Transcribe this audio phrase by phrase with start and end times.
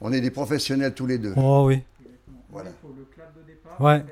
[0.00, 1.34] On est des professionnels tous les deux.
[1.36, 1.82] Oh oui.
[2.50, 2.70] Voilà.
[3.80, 4.04] Ouais.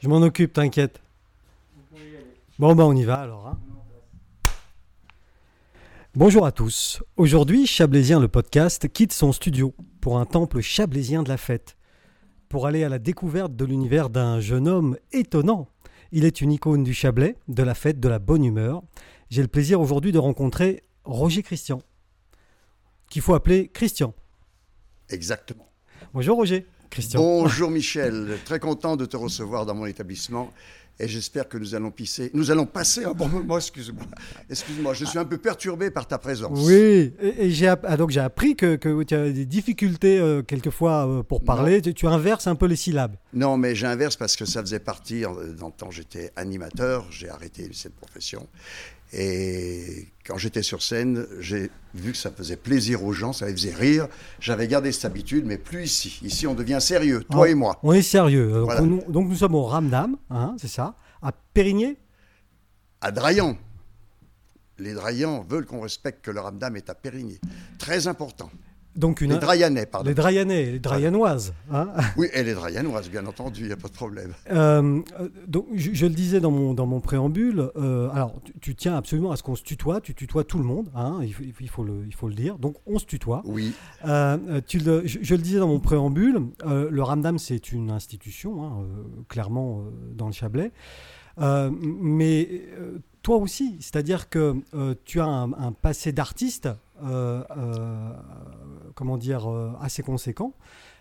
[0.00, 1.00] Je m'en occupe, t'inquiète.
[2.58, 3.46] Bon, ben on y va alors.
[3.48, 3.58] hein.
[6.14, 7.02] Bonjour à tous.
[7.16, 11.76] Aujourd'hui, Chablaisien le podcast quitte son studio pour un temple chablaisien de la fête.
[12.48, 15.68] Pour aller à la découverte de l'univers d'un jeune homme étonnant.
[16.12, 18.82] Il est une icône du Chablais, de la fête, de la bonne humeur.
[19.30, 21.82] J'ai le plaisir aujourd'hui de rencontrer Roger Christian,
[23.10, 24.14] qu'il faut appeler Christian.
[25.10, 25.68] Exactement.
[26.12, 26.66] Bonjour Roger.
[26.90, 27.20] Christian.
[27.20, 30.52] Bonjour Michel, très content de te recevoir dans mon établissement
[31.00, 33.56] et j'espère que nous allons pisser, nous allons passer un bon moment.
[33.56, 34.04] Excuse-moi,
[34.48, 36.56] excuse-moi, je suis un peu perturbé par ta présence.
[36.64, 40.42] Oui, et, et j'ai ah, donc j'ai appris que, que tu as des difficultés euh,
[40.42, 41.82] quelquefois euh, pour parler.
[41.82, 43.16] Tu, tu inverses un peu les syllabes.
[43.32, 45.24] Non, mais j'inverse parce que ça faisait partie.
[45.24, 48.46] euh, Dans le temps, j'étais animateur, j'ai arrêté cette profession.
[49.16, 53.52] Et quand j'étais sur scène, j'ai vu que ça faisait plaisir aux gens, ça les
[53.52, 54.08] faisait rire.
[54.40, 56.18] J'avais gardé cette habitude, mais plus ici.
[56.22, 57.78] Ici, on devient sérieux, toi Ah, et moi.
[57.84, 58.50] On est sérieux.
[58.52, 58.80] Donc, Voilà.
[58.80, 61.96] nous, donc nous sommes au Ramdam, hein, c'est ça, à Périgné.
[63.00, 63.56] À Draillan.
[64.78, 67.38] Les Draillans veulent qu'on respecte que le Ramdam est à Périgny.
[67.78, 68.50] Très important.
[68.96, 70.08] Donc une, Les Draianais, pardon.
[70.08, 71.52] les Draillanais, les Draillanoises.
[71.72, 71.88] hein.
[72.16, 74.32] Oui, et les Draianoises, bien entendu, il n'y a pas de problème.
[74.52, 78.52] Euh, euh, donc, je, je le disais dans mon, dans mon préambule, euh, alors tu,
[78.60, 81.34] tu tiens absolument à ce qu'on se tutoie, tu tutoies tout le monde, hein, il,
[81.34, 83.42] faut, il faut le, il faut le dire, donc on se tutoie.
[83.44, 83.72] Oui,
[84.06, 88.62] Euh, tu le- je, je le disais dans mon préambule, le Ramdam c'est une institution,
[88.64, 88.86] hein,
[89.28, 89.82] clairement
[90.14, 90.70] dans le Chablais,
[91.80, 92.62] mais
[93.22, 96.68] toi aussi, c'est-à-dire que euh, tu as un, un passé d'artiste,
[98.94, 100.54] comment dire, euh, assez conséquent,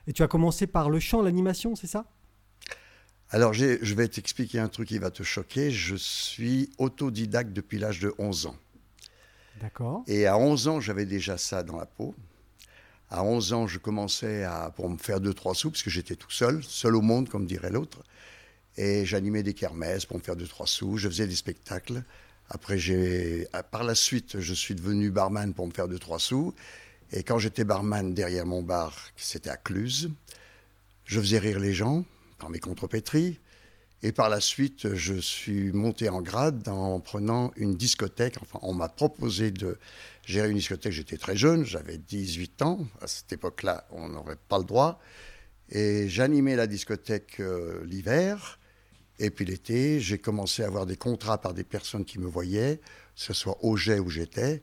[0.07, 2.05] et tu as commencé par le chant, l'animation, c'est ça?
[3.29, 5.71] Alors, je vais t'expliquer un truc qui va te choquer.
[5.71, 8.55] Je suis autodidacte depuis l'âge de 11 ans.
[9.59, 10.03] D'accord.
[10.05, 12.13] Et à 11 ans, j'avais déjà ça dans la peau.
[13.09, 16.15] À 11 ans, je commençais à, pour me faire deux, trois sous, parce que j'étais
[16.15, 18.03] tout seul, seul au monde, comme dirait l'autre.
[18.77, 20.97] Et j'animais des kermesses pour me faire deux, trois sous.
[20.97, 22.03] Je faisais des spectacles.
[22.53, 22.77] Après,
[23.51, 26.53] à- par la suite, je suis devenu barman pour me faire deux, trois sous.
[27.11, 30.11] Et quand j'étais barman derrière mon bar, c'était à Cluse,
[31.05, 32.05] je faisais rire les gens
[32.37, 33.39] par mes contrepétries.
[34.03, 38.35] Et par la suite, je suis monté en grade en prenant une discothèque.
[38.41, 39.79] Enfin, on m'a proposé de
[40.25, 40.91] gérer une discothèque.
[40.91, 42.85] J'étais très jeune, j'avais 18 ans.
[43.01, 44.99] À cette époque-là, on n'aurait pas le droit.
[45.69, 48.59] Et j'animais la discothèque euh, l'hiver.
[49.23, 52.77] Et puis l'été, j'ai commencé à avoir des contrats par des personnes qui me voyaient,
[53.15, 54.61] que ce soit au jet où j'étais.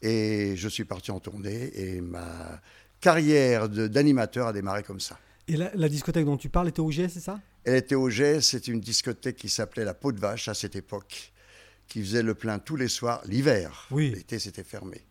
[0.00, 1.70] Et je suis parti en tournée.
[1.78, 2.60] Et ma
[3.00, 5.18] carrière d'animateur a démarré comme ça.
[5.46, 7.38] Et la, la discothèque dont tu parles était au GS, c'est ça?
[7.64, 10.74] Elle était au Jet, c'est une discothèque qui s'appelait la Peau de Vache à cette
[10.76, 11.32] époque,
[11.86, 13.86] qui faisait le plein tous les soirs, l'hiver.
[13.90, 14.10] Oui.
[14.14, 15.02] L'été, c'était fermé.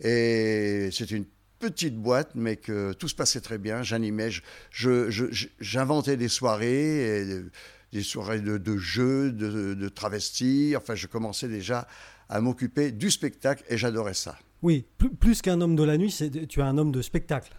[0.00, 1.24] Et c'est une
[1.58, 3.82] petite boîte, mais que tout se passait très bien.
[3.82, 7.42] J'animais, je- je- je- je- j'inventais des soirées, et
[7.96, 10.74] des soirées de, jeux, de, de travestis.
[10.76, 11.88] Enfin, je commençais déjà
[12.28, 14.36] à m'occuper du spectacle et j'adorais ça.
[14.60, 16.14] Oui, plus, plus qu'un homme de la nuit,
[16.48, 17.52] tu es un homme de spectacle.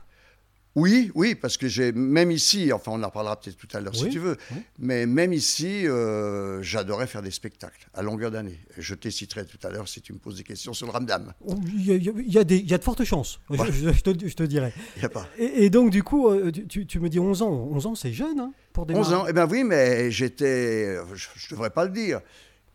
[0.79, 3.95] Oui, oui, parce que j'ai même ici, enfin on en reparlera peut-être tout à l'heure
[3.95, 4.57] si tu veux, oui.
[4.77, 8.59] mais même ici, euh, j'adorais faire des spectacles à longueur d'année.
[8.77, 11.33] Je t'éciterai tout à l'heure si tu me poses des questions sur le Ramdam.
[11.65, 13.03] Il y a, il y a- il y a des- il y a de fortes
[13.05, 14.71] chances, je, je- je te, je te dirais.
[14.97, 15.27] Il y a pas.
[15.39, 17.69] Et, et donc, du coup, euh, tu- me dis 11 ans.
[17.71, 19.07] 11 ans, c'est jeune hein, pour démarrer.
[19.07, 22.21] 11 ans, eh bien oui, mais j'étais, je ne devrais pas le dire,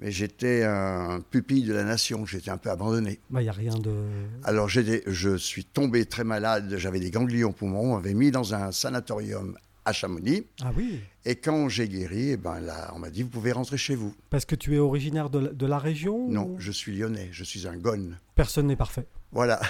[0.02, 3.20] mais j'étais un pupille de la nation, j'étais un peu abandonné.
[3.30, 3.94] Bah, Il n'y a rien de.
[4.42, 8.54] Alors je suis tombé très malade, j'avais des ganglions au poumon, on m'avait mis dans
[8.54, 13.10] un sanatorium à Chamonix, Ah oui, et quand j'ai guéri, eh ben là, on m'a
[13.10, 14.14] dit, vous pouvez rentrer chez vous.
[14.30, 17.28] parce que tu es originaire de la, de la région Non, ou- je suis lyonnais,
[17.32, 18.16] je suis un gone.
[18.36, 19.06] Personne n'est parfait.
[19.32, 19.60] Voilà.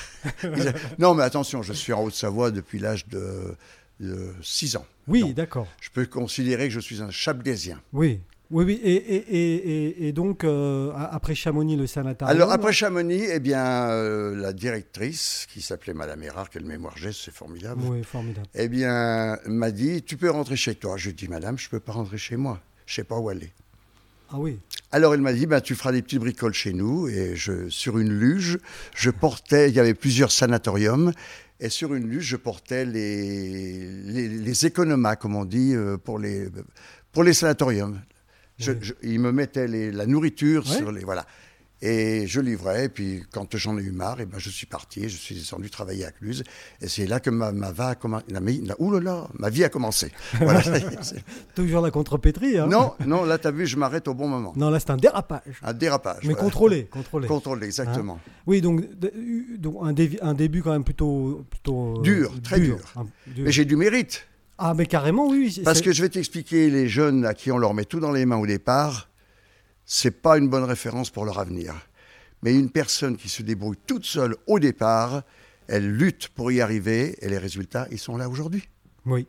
[0.99, 3.57] non, mais attention, je suis en Haute-Savoie depuis l'âge de,
[4.43, 4.87] 6 ans.
[5.09, 5.67] Oui, d'accord.
[5.81, 7.81] je peux considérer que je suis un chablaisien.
[7.93, 8.21] Oui,
[8.53, 8.81] oui, oui.
[8.85, 12.37] Et, et, et, donc, euh, après Chamonix, le sanatorium.
[12.37, 17.13] Alors, après Chamonix, eh bien, euh, la directrice, qui s'appelait Madame Erard, quelle mémoire j'ai,
[17.13, 18.47] c'est formidable, Oui, formidable.
[18.55, 20.97] eh bien, m'a dit, tu peux rentrer chez toi.
[20.97, 22.61] Je lui ai dit, Madame, je ne peux pas rentrer chez moi.
[22.87, 23.51] Je ne sais pas où aller.
[24.31, 24.59] Ah oui.
[24.93, 27.09] Alors, elle m'a dit, bah, tu feras des petites bricoles chez nous.
[27.09, 28.59] Et je, sur une luge,
[28.95, 31.13] je portais, il y avait plusieurs sanatoriums,
[31.61, 36.19] et sur une luge, je portais les, les, les économas, comme on dit, euh, pour
[36.19, 36.49] les,
[37.13, 38.01] pour les sanatoriums.
[38.59, 38.73] Je,
[39.03, 40.77] ils me mettaient les- la nourriture Ouais.
[40.77, 41.05] sur les.
[41.05, 41.27] Voilà.
[41.85, 45.09] Et je livrais, et puis quand j'en ai eu marre, et ben je suis parti,
[45.09, 46.45] je suis descendu travailler à Cluse.
[46.81, 47.97] Et c'est là que ma, ma, va
[48.29, 50.13] la, la, ma vie a commencé.
[50.39, 50.63] Voilà,
[51.57, 52.57] Toujours la contrepétrie.
[52.57, 54.53] Hein non, non, là, tu as vu, je m'arrête au bon moment.
[54.55, 55.59] Non, là, c'est un dérapage.
[55.61, 56.23] Un dérapage.
[56.23, 57.27] Mais contrôlé, contrôlé.
[57.27, 58.21] Contrôlé, exactement.
[58.25, 58.85] Hein oui, donc,
[59.59, 59.93] donc un,
[60.29, 61.45] un, début quand même plutôt.
[61.51, 62.77] plutôt euh, dur, très dur.
[63.27, 63.45] dur.
[63.45, 64.25] Mais j'ai du mérite.
[64.65, 65.61] Ah, mais carrément, oui.
[65.65, 68.25] Parce que je vais t'expliquer, les jeunes à qui on leur met tout dans les
[68.27, 69.11] mains au départ,
[69.85, 71.75] c'est pas une bonne référence pour leur avenir.
[72.45, 75.25] Mais une personne qui se débrouille toute seule au départ,
[75.67, 78.69] elle lutte pour y arriver et les résultats, ils sont là aujourd'hui.
[79.05, 79.27] Oui.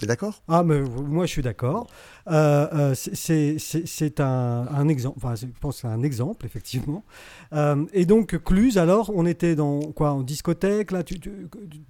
[0.00, 0.42] Tu es d'accord?
[0.48, 1.86] Ah, mais moi je suis d'accord.
[2.26, 7.04] Euh, euh, c'est un, exemple, enfin, je pense que c'est un exemple, effectivement.
[7.52, 10.12] Euh, et donc, Cluse, alors, on était dans quoi?
[10.12, 11.20] En discothèque, là tu,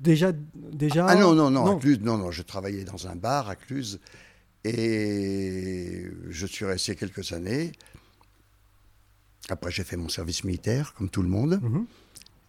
[0.01, 1.77] déjà, déjà Ah non, non, non, non.
[1.77, 4.01] À Cluse, non, non, je travaillais dans un bar à Cluse
[4.65, 7.71] et je suis resté quelques années.
[9.51, 11.61] Après, j'ai fait mon service militaire, comme tout le monde.
[11.63, 11.87] Mhm.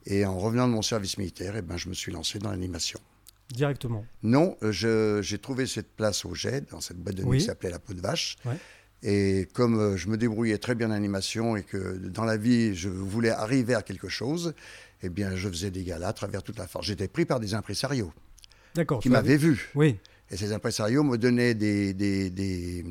[0.07, 2.99] Et en revenant de mon service militaire, eh ben, je me suis lancé dans l'animation.
[3.51, 7.45] Directement Non, euh, j'ai trouvé cette place au GED, dans cette boîte de nuit qui
[7.45, 8.38] s'appelait La Peau de Vache.
[9.03, 12.75] Et comme euh, je me débrouillais très bien en animation et que dans la vie,
[12.75, 14.53] je voulais arriver à quelque chose,
[15.01, 16.86] eh bien, je faisais des galas à travers toute la France.
[16.86, 18.13] J'étais pris par des impresarios
[19.01, 19.69] qui m'avaient vu.
[19.74, 19.98] Oui.
[20.30, 22.86] Et ces impresarios me donnaient des, des, des,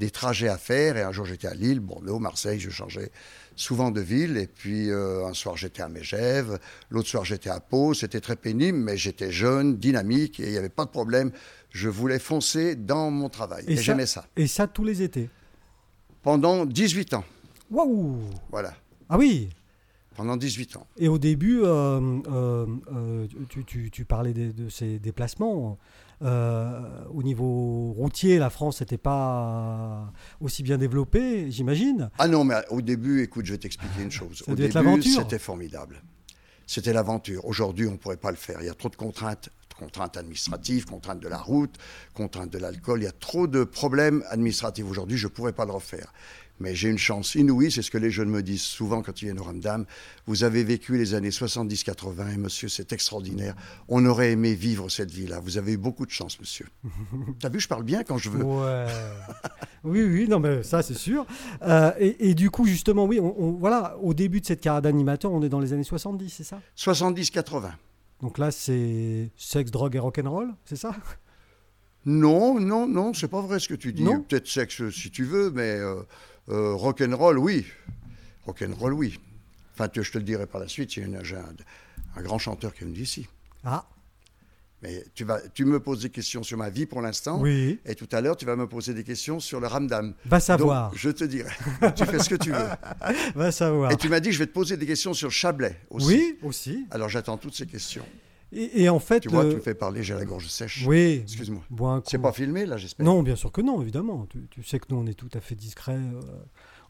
[0.00, 0.96] des trajets à faire.
[0.96, 3.12] Et un jour, j'étais à Lille, Bordeaux, Marseille, je changeais
[3.54, 4.38] souvent de ville.
[4.38, 6.58] Et puis euh, un soir, j'étais à Mégève,
[6.88, 7.94] l'autre soir, j'étais à Pau.
[7.94, 11.30] C'était très pénible, mais j'étais jeune, dynamique et il n'y avait pas de problème.
[11.70, 13.64] Je voulais foncer dans mon travail.
[13.68, 14.26] Et, j'aimais ça.
[14.36, 15.28] Et ça tous les étés?
[16.22, 17.24] Pendant 18 ans.
[17.70, 18.18] Waouh
[18.50, 18.74] Voilà.
[19.08, 19.50] Ah oui
[20.16, 20.86] pendant 18 ans.
[20.98, 23.26] Et au début, euh, euh,
[23.66, 25.78] tu, parlais de, ces déplacements.
[26.20, 32.10] Au niveau routier, la France n'était pas aussi bien développée, j'imagine.
[32.18, 34.42] Ah non, mais au début, écoute, je vais t'expliquer une chose.
[34.46, 36.02] au début, c'était formidable.
[36.66, 37.44] C'était l'aventure.
[37.46, 38.58] Aujourd'hui, on ne pourrait pas le faire.
[38.60, 39.50] Il y a trop de contraintes
[39.80, 41.76] contraintes administratives, contraintes de la route,
[42.14, 43.00] contraintes de l'alcool.
[43.00, 46.12] Il y a trop de problèmes administratifs aujourd'hui, je ne pourrais pas le refaire.
[46.60, 49.24] Mais j'ai une chance inouïe, c'est ce que les jeunes me disent souvent quand ils
[49.24, 49.86] viennent au Ramdam.
[50.26, 53.54] Vous avez vécu les années 70-80 et monsieur, c'est extraordinaire.
[53.88, 55.40] On aurait aimé vivre cette vie-là.
[55.40, 56.66] Vous avez eu beaucoup de chance, monsieur.
[57.40, 58.44] T'as vu, je parle bien quand je veux.
[58.44, 58.86] Ouais.
[59.84, 61.26] oui, oui, non, mais ça, c'est sûr.
[61.62, 65.42] Euh, et, du coup, justement, oui, on, voilà, au début de cette carrière d'animateur, on
[65.42, 66.60] est dans les années 70, c'est ça?
[66.76, 67.70] 70-80.
[68.20, 70.94] Donc là, c'est sexe, drogue et rock'n'roll, c'est ça?
[72.04, 74.04] Non, non, non, c'est pas vrai ce que tu dis.
[74.28, 75.78] Peut-être sexe si tu veux, mais.
[75.78, 76.02] Euh,
[76.50, 77.66] euh, rock'n'roll, oui.
[78.46, 79.20] Rock'n'roll, oui.
[79.74, 81.18] Enfin, je te le dirai par la suite, il y a
[82.16, 83.26] un, grand chanteur qui est venu d'ici.
[83.64, 83.86] Ah.
[84.82, 87.38] Mais tu, vas, tu me poses des questions sur ma vie pour l'instant.
[87.40, 87.78] Oui.
[87.84, 90.14] Et tout à l'heure, tu vas me poser des questions sur le Ramdam.
[90.24, 90.90] Va savoir.
[90.94, 91.50] je te dirai.
[91.96, 92.68] tu fais ce que tu veux.
[93.34, 93.92] Va savoir.
[93.92, 96.06] Et tu m'as dit, je vais te poser des questions sur Chablais aussi.
[96.06, 96.86] Oui, aussi.
[96.90, 98.06] Alors j'attends toutes ces questions.
[98.52, 100.84] Et, en fait, tu vois, tu me fais parler, j'ai la gorge sèche.
[100.86, 101.20] Oui.
[101.22, 102.02] Excuse-moi.
[102.04, 103.06] C'est pas filmé là, j'espère?
[103.06, 104.26] Non, bien sûr que non, évidemment.
[104.50, 105.94] Tu, sais que nous, on est tout à fait discret.
[105.96, 106.20] Euh,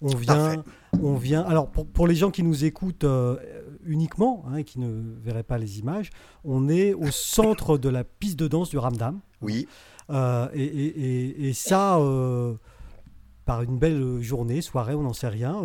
[0.01, 0.65] on vient,
[1.03, 1.43] on vient.
[1.43, 3.37] Alors pour, les gens qui nous écoutent euh,
[3.85, 6.11] uniquement hein, et qui ne verraient pas les images,
[6.45, 9.21] on est au centre de la piste de danse du Ramdam.
[9.43, 9.69] Oui.
[10.09, 12.01] Euh, et, ça,
[13.45, 15.61] par une belle journée, soirée, on n'en sait rien,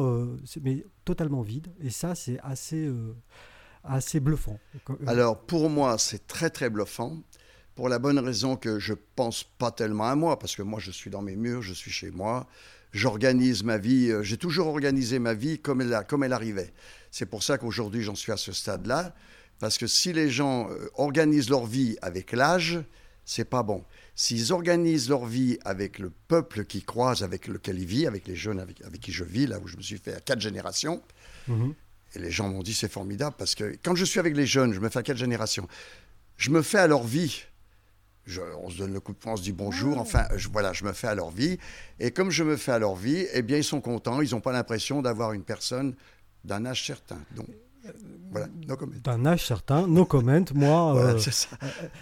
[0.62, 1.68] mais totalement vide.
[1.81, 2.89] Et ça, c'est assez
[3.87, 4.59] assez bluffant.
[5.07, 7.17] Alors pour moi, c'est très très bluffant.
[7.75, 10.91] Pour la bonne raison que je pense pas tellement à moi, parce que moi je
[10.91, 12.47] suis dans mes murs, je suis chez moi,
[12.93, 16.73] j'organise ma vie, euh, j'ai toujours organisé ma vie comme elle, comme elle arrivait.
[17.11, 19.13] C'est pour ça qu'aujourd'hui j'en suis à ce stade-là,
[19.59, 22.79] parce que si les gens euh, organisent leur vie avec l'âge,
[23.25, 23.83] c'est pas bon.
[24.13, 28.35] S'ils organisent leur vie avec le peuple qui croise, avec lequel ils vivent, avec les
[28.35, 31.01] jeunes avec, qui je vis, là où je me suis fait à quatre générations,
[31.47, 31.73] mhm.
[32.14, 34.74] Et les gens m'ont dit c'est formidable parce que quand je suis avec les jeunes,
[34.74, 35.68] je me fais à quelle génération?
[36.38, 37.44] Je me fais à leur vie.
[38.62, 39.97] on se donne le coup de poing, on se dit bonjour.
[39.97, 41.57] Enfin, je, voilà, je me fais à leur vie.
[42.00, 44.21] Et comme je me fais à leur vie, eh bien, ils sont contents.
[44.21, 45.95] Ils n'ont pas l'impression d'avoir une personne
[46.44, 47.19] d'un âge certain.
[47.35, 47.47] Donc,
[48.31, 48.75] voilà, no.
[49.04, 50.44] D'un âge certain, no comment.
[50.54, 51.47] Moi, voilà, euh, ça.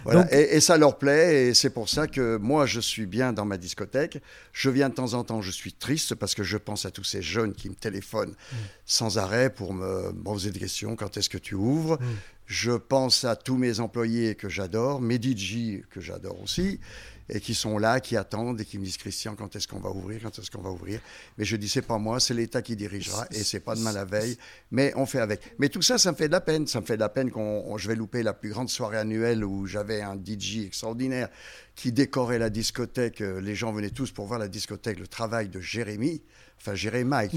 [0.08, 3.44] Euh, et, ça leur plaît, et c'est pour ça que moi, je suis bien dans
[3.44, 4.20] ma discothèque.
[4.52, 7.04] Je viens de temps en temps, je suis triste parce que je pense à tous
[7.04, 8.56] ces jeunes qui me téléphonent mm.
[8.84, 10.96] sans arrêt pour me poser des questions.
[10.96, 12.00] Quand est-ce que tu ouvres?
[12.00, 12.06] Mm.
[12.46, 16.80] Je pense à tous mes employés que j'adore, mes DJ que j'adore aussi
[17.28, 19.90] et qui sont là, qui attendent et qui me disent Christian, quand est-ce qu'on va
[19.90, 21.00] ouvrir Quand est-ce qu'on va ouvrir?
[21.38, 24.04] Mais je dis c'est pas moi, c'est l'État qui dirigera et c'est pas demain la
[24.04, 24.36] veille,
[24.70, 25.40] mais on fait avec.
[25.58, 26.66] Mais tout ça, ça me fait de la peine.
[26.66, 29.44] Ça me fait de la peine qu'on je vais louper la plus grande soirée annuelle
[29.44, 31.28] où j'avais un DJ extraordinaire
[31.74, 33.20] qui décorait la discothèque.
[33.20, 36.22] Les gens venaient tous pour voir la discothèque, le travail de Jérémy,
[36.60, 37.28] enfin Jérémy,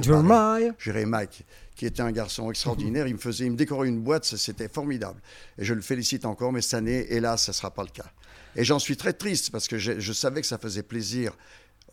[0.77, 1.27] Jérémy,
[1.75, 3.07] qui était un garçon extraordinaire.
[3.07, 5.21] Il me faisait, il me décorait une boîte, c'était formidable.
[5.57, 8.11] Et je le félicite encore, mais cette année, hélas, ça ne sera pas le cas.
[8.57, 11.31] Et j'en suis très triste parce que je, je savais que ça faisait plaisir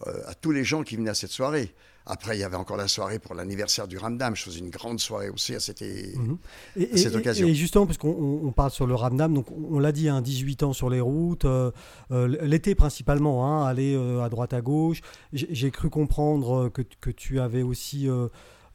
[0.08, 1.72] euh, à tous les gens qui venaient à cette soirée.
[2.06, 4.36] Après, il y avait encore la soirée pour l'anniversaire du Ramdam.
[4.36, 6.36] Je faisais une grande soirée aussi à cette, Mhm.
[6.76, 7.46] Et, à cette et- occasion.
[7.46, 10.20] et justement, parce qu'on on- on parle sur le Ramdam, donc on l'a dit, hein,
[10.20, 11.70] 18 ans sur les routes, euh,
[12.10, 15.00] euh, l'été principalement, hein, aller euh, à droite à gauche.
[15.32, 18.06] J'ai cru comprendre que, que tu avais aussi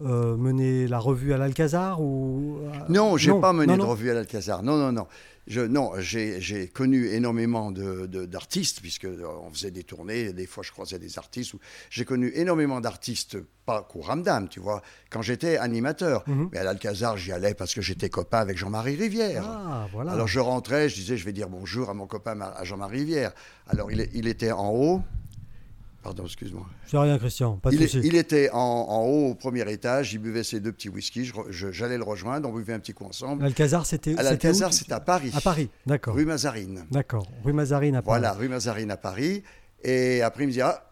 [0.01, 3.89] euh, mené la revue à l'Alcazar ou euh, Non, j'ai pas mené non, de non.
[3.89, 4.63] revue à l'Alcazar.
[4.63, 5.07] Non, non, non.
[5.47, 10.45] Je, non, j'ai connu énormément de- de- d'artistes, puisque euh, on faisait des tournées, des
[10.45, 11.55] fois je croisais des artistes.
[11.89, 16.23] J'ai connu énormément d'artistes, pas qu'au Ramdam, tu vois, quand j'étais animateur.
[16.27, 16.49] Mhm.
[16.51, 19.43] Mais à l'Alcazar, j'y allais parce que j'étais copain avec Jean-Marie Rivière.
[19.47, 20.11] Ah, voilà.
[20.11, 23.31] Alors je rentrais, je disais, je vais dire bonjour à mon copain à Jean-Marie Rivière.
[23.67, 25.01] Alors il, il était en haut.
[26.01, 26.65] Pardon, excuse-moi.
[26.87, 28.07] C'est rien, Christian, pas de Il, est- souci.
[28.07, 31.97] il était en, en haut au premier étage, il buvait ses deux petits whisky, j'allais
[31.97, 33.43] le rejoindre, on buvait un petit coup ensemble.
[33.43, 35.31] L'Alcazar, c'était À l'Alcazar, à Paris.
[35.35, 36.15] À Paris, d'accord.
[36.15, 36.85] Rue Mazarine.
[36.89, 38.19] D'accord, rue Mazarine à Paris.
[38.19, 39.43] Voilà, rue Mazarine à Paris.
[39.83, 40.88] Et après, il me dit Ah,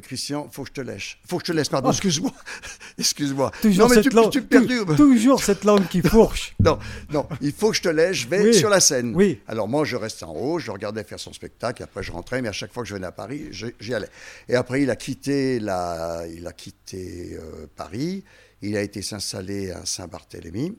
[0.00, 1.18] Christian, faut que je te lèche.
[1.26, 2.32] Faut que je te laisse, pardon, excuse-moi.
[2.98, 3.50] excuse-moi.
[3.54, 3.58] Oh.
[3.62, 4.96] Toujours non, mais cette tu, langue, tu.
[4.96, 6.54] Toujours cette langue qui fourche.
[6.60, 6.78] Non,
[7.10, 8.54] non, il faut que je te laisse, je vais Oui.
[8.54, 9.12] sur la scène.
[9.14, 9.40] Oui.
[9.46, 12.42] Alors moi, je restais en haut, je regardais faire son spectacle, et après je rentrais,
[12.42, 14.08] mais à chaque fois que je venais à Paris, j'y allais.
[14.48, 18.24] Et après, il a quitté, la, il a quitté euh, Paris,
[18.62, 20.76] il a été s'installer à Saint-Barthélemy,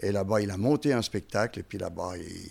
[0.00, 2.50] et là-bas, il a monté un spectacle, et puis là-bas, il-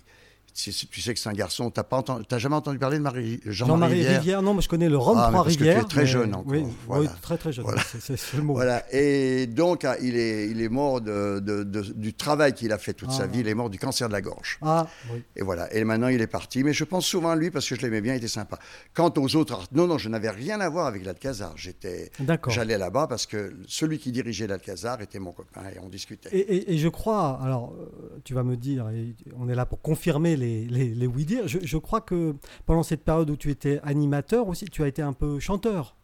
[0.53, 3.53] tu, sais- que c'est un garçon, t'as pas entendu, jamais entendu parler de Marie, Jean-Marie
[3.53, 4.19] Jean-Marie Rivière?
[4.19, 4.41] Rivière.
[4.41, 6.35] non, mais je connais le Rhum Ah, mais parce que tu es très mais- jeune
[6.35, 7.03] encore, Oui, voilà.
[7.03, 7.65] oui, très très jeune.
[7.65, 7.81] Voilà.
[7.99, 8.53] C'est- le mot.
[8.53, 8.83] Voilà.
[8.93, 12.77] Et donc, ah, il est, il est mort de, de- de- du travail qu'il a
[12.77, 13.17] fait toute Ah.
[13.17, 13.39] sa vie.
[13.39, 14.57] Il est mort du cancer de la gorge.
[14.61, 15.23] Ah, oui.
[15.35, 15.73] Et voilà.
[15.73, 16.63] Et maintenant, il est parti.
[16.63, 18.59] Mais je pense souvent à lui parce que je l'aimais bien, il était sympa.
[18.93, 21.53] Quant aux autres non, non, je n'avais rien à voir avec l'Alcazar.
[21.55, 22.11] J'étais,
[22.47, 26.29] j'allais là-bas parce que celui qui dirigeait l'Alcazar était mon copain et on discutait.
[26.31, 29.65] Et, et- et je crois, alors euh, tu vas me dire, et on est là
[29.65, 33.49] pour confirmer les, les, les oui-dire, je, je crois que pendant cette période où tu
[33.49, 35.95] étais animateur aussi, tu as été un peu chanteur.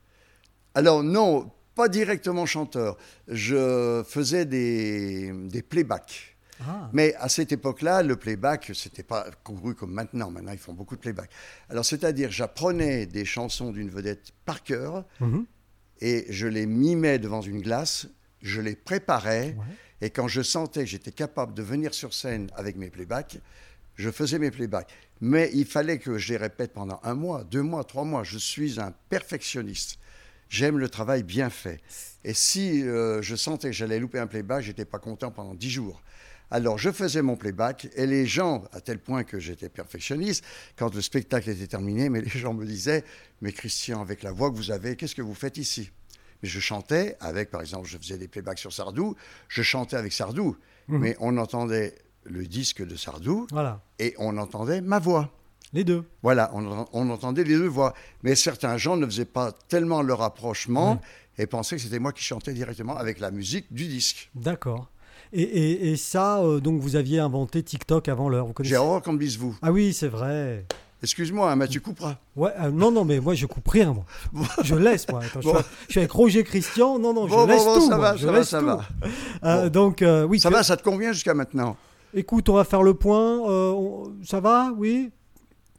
[0.75, 2.98] Alors non, pas directement chanteur.
[3.27, 6.38] Je faisais des, des playbacks.
[6.60, 10.32] Ah, Mais à cette époque-là, le playback, c'était pas couru comme maintenant.
[10.32, 11.29] Maintenant, ils font beaucoup de playback.
[11.70, 15.46] Alors, c'est-à-dire, j'apprenais des chansons d'une vedette par cœur mhm,
[16.01, 18.08] et je les mimais devant une glace,
[18.41, 19.56] je les préparais.
[19.58, 19.75] ouais.
[20.01, 23.39] Et quand je sentais que j'étais capable de venir sur scène avec mes playbacks,
[23.98, 24.89] je faisais mes playbacks.
[25.20, 28.24] Mais il fallait que je les répète pendant un mois, deux mois, trois mois.
[28.24, 30.00] Je suis un perfectionniste.
[30.50, 31.82] J'aime le travail bien fait.
[32.24, 35.70] Et si euh, je sentais que j'allais louper un playback, j'étais pas content pendant dix
[35.72, 36.01] jours.
[36.50, 40.46] Alors je faisais mon playback et les gens, à tel point que j'étais perfectionniste,
[40.77, 43.04] quand le spectacle était terminé, mais les gens me disaient,
[43.42, 45.92] mais Christian, avec la voix que vous avez, qu'est-ce que vous faites ici?
[46.42, 49.16] Mais je chantais avec, par exemple, je faisais des playbacks sur Sardou,
[49.50, 50.56] je chantais avec Sardou,
[50.88, 51.00] Mhm.
[51.00, 51.96] mais on entendait
[52.29, 55.29] le disque de Sardou Voilà, et on entendait ma voix.
[55.74, 56.03] les deux.
[56.24, 57.93] Voilà, on, on entendait les deux voix.
[58.24, 61.01] Mais certains gens ne faisaient pas tellement le rapprochement
[61.38, 64.29] et pensaient que c'était moi qui chantais directement avec la musique du disque.
[64.36, 64.88] D'accord.
[65.34, 68.75] Et, et- et ça, euh, donc vous aviez inventé TikTok avant l'heure, vous connaissez
[69.19, 69.55] dise vous.
[69.62, 70.65] Ah oui, c'est vrai.
[71.03, 72.15] Excuse-moi, hein, mais tu couperas.
[72.36, 74.05] Ouais, euh, non, non, mais moi je coupe rien, moi.
[74.63, 75.22] Je laisse, moi.
[75.24, 75.55] Attends, je, Bon.
[75.57, 76.98] suis, je suis avec Roger Christian.
[76.98, 77.81] Non, non, je Bon, laisse bon, tout.
[77.89, 78.65] ça moi, va, je ça va, ça tout.
[78.65, 78.81] va.
[79.43, 79.69] Euh.
[79.69, 80.39] Donc, oui.
[80.39, 81.75] Ça tu- va, ça te convient jusqu'à maintenant
[82.14, 83.50] Écoute, on va faire le point.
[83.50, 84.72] euh, on- ça va?
[84.78, 85.12] Oui?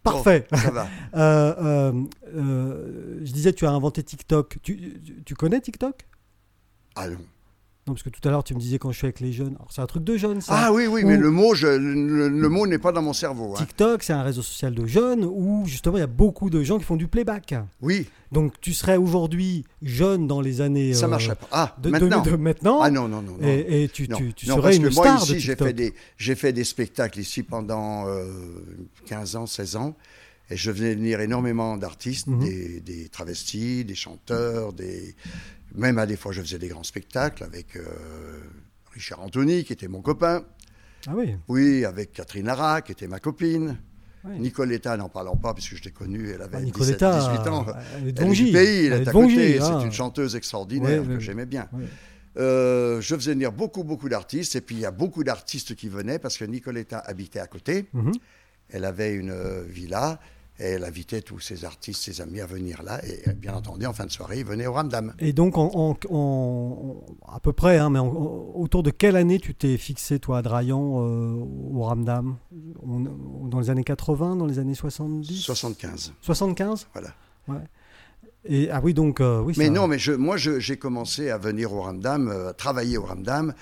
[0.03, 0.47] Parfait.
[0.51, 0.87] Bon, ça va.
[1.15, 1.93] Euh,
[2.35, 4.59] euh, je disais, tu as inventé TikTok.
[4.63, 6.07] Tu, tu- connais TikTok?
[6.95, 7.17] Allons.
[7.17, 7.25] Non,
[7.95, 9.55] parce que tout à l'heure, tu me disais quand je suis avec les jeunes.
[9.57, 10.53] Alors, c'est un truc de jeunes, ça.
[10.57, 13.13] Ah oui, oui, Ou- mais le mot, je- le, le mot n'est pas dans mon
[13.13, 13.55] cerveau.
[13.55, 13.59] hein.
[13.59, 16.79] TikTok, c'est un réseau social de jeunes où justement il y a beaucoup de gens
[16.79, 17.55] qui font du playback.
[17.83, 20.93] Oui, Donc tu serais aujourd'hui jeune dans les années.
[20.95, 21.49] ça euh, marcherait pas.
[21.53, 22.23] Ah, de, maintenant.
[22.23, 22.81] de maintenant.
[22.83, 23.33] Ah non, non, non.
[23.41, 23.47] non.
[23.47, 25.39] Et, et tu, Non, tu, tu non, serais parce une que moi, star ici, de
[25.39, 28.25] j'ai fait, des, j'ai fait des spectacles ici pendant euh,
[29.07, 29.97] 15 ans, 16 ans.
[30.51, 32.39] Et je venais venir énormément d'artistes, Mhm.
[32.41, 35.15] des, des travestis, des chanteurs, des...
[35.75, 37.83] même à des fois, je faisais des grands spectacles avec euh,
[38.93, 40.45] Richard Anthony, qui était mon copain.
[41.07, 41.37] Ah oui.
[41.49, 43.79] Oui, avec Catherine Lara, qui était ma copine.
[44.25, 44.41] oui.
[44.41, 47.67] Nicoletta, n'en parlons pas, puisque je l'ai connue, elle avait Ah, 17, Nicoletta, 18 ans.
[47.97, 49.53] elle est de Elle est du pays, elle, Elle est à côté.
[49.59, 49.81] C'est hein.
[49.85, 51.69] une chanteuse extraordinaire Ouais, que j'aimais bien.
[51.73, 51.85] Ouais.
[52.39, 54.55] Euh, je faisais venir beaucoup, beaucoup d'artistes.
[54.57, 57.87] Et puis, il y a beaucoup d'artistes qui venaient parce que Nicoletta habitait à côté.
[57.93, 58.13] Mhm.
[58.71, 60.21] Elle avait une euh, villa
[60.61, 63.01] et elle invitait tous ses artistes, ses amis à venir là.
[63.07, 65.15] Et euh, bien entendu, en fin de soirée, ils venaient au Ramdam.
[65.21, 66.97] Et donc, en, en- en-
[67.33, 71.01] à peu près, hein, mais autour de quelle année tu t'es fixé, toi, à Drayan,
[71.03, 72.37] euh, au Ramdam?
[72.83, 76.13] On- Dans les années 80, dans les années 70 75.
[76.21, 77.15] 75 Voilà.
[78.45, 79.55] Et, ah oui, donc euh, oui.
[79.59, 82.97] Mais ça- non, mais je, moi, j'ai commencé à venir au Ramdam, euh, à travailler
[82.99, 83.53] au Ramdam.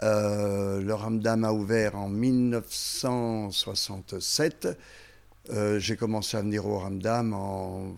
[0.00, 4.68] Le Ramdam a ouvert en 1967.
[5.50, 7.94] Euh, j'ai commencé à venir au Ramdam en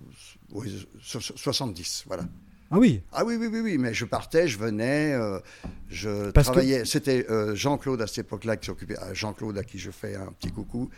[0.52, 2.24] oui, so- so- 70, voilà.
[2.70, 3.02] Ah oui.
[3.12, 5.40] Ah oui, oui, oui, oui, mais je partais, je venais, euh,
[5.88, 6.84] je Parce que- travaillais.
[6.84, 8.94] C'était euh, Jean-Claude à cette époque-là qui s'occupait.
[9.12, 10.88] Jean-Claude à qui je fais un petit coucou,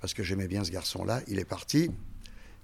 [0.00, 1.20] parce que j'aimais bien ce garçon-là.
[1.28, 1.90] Il est parti.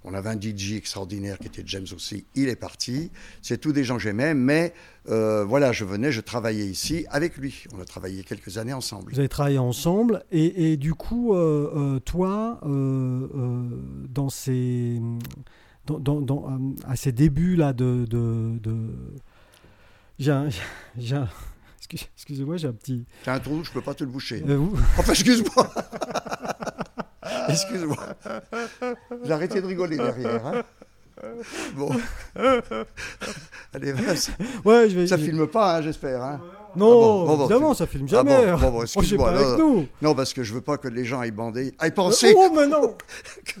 [0.03, 2.25] On avait un DJ extraordinaire qui était James aussi.
[2.33, 3.11] Il est parti.
[3.43, 4.73] C'est tous des gens que j'aimais, mais
[5.09, 7.65] euh, voilà, je venais, je travaillais ici avec lui.
[7.75, 9.11] On a travaillé quelques années ensemble.
[9.13, 13.27] Vous avez travaillé ensemble et, et du coup, euh, euh, toi, euh,
[14.09, 14.99] dans ces,
[15.85, 18.95] dans, dans- dans, à ces débuts là de, de, de-
[20.17, 20.49] j'ai un,
[20.97, 21.29] j'ai un-
[21.77, 23.05] excuse- excusez-moi, j'ai un petit.
[23.23, 24.43] T'as un trou, je peux pas te le boucher.
[24.47, 25.71] euh, vous- Enfin, excuse-moi.
[27.49, 27.97] excuse-moi.
[29.23, 30.45] J'ai arrêté de rigoler derrière.
[30.45, 30.61] hein.
[31.75, 31.89] Bon.
[33.73, 34.29] Allez, vas-y.
[34.65, 35.07] ouais, je vais.
[35.07, 36.23] Ça je- filme pas, hein, j'espère.
[36.23, 36.41] hein.
[36.75, 38.45] Non, Ah bon, bon, bon, évidemment, tu- ça filme Ah jamais.
[38.53, 39.87] bon, bon, bon, Oh, j'ai excuse-moi, pas avec non, nous.
[40.01, 42.33] Non, parce que je veux pas que les gens aillent bander, aillent penser.
[42.35, 42.95] Oh, mais non.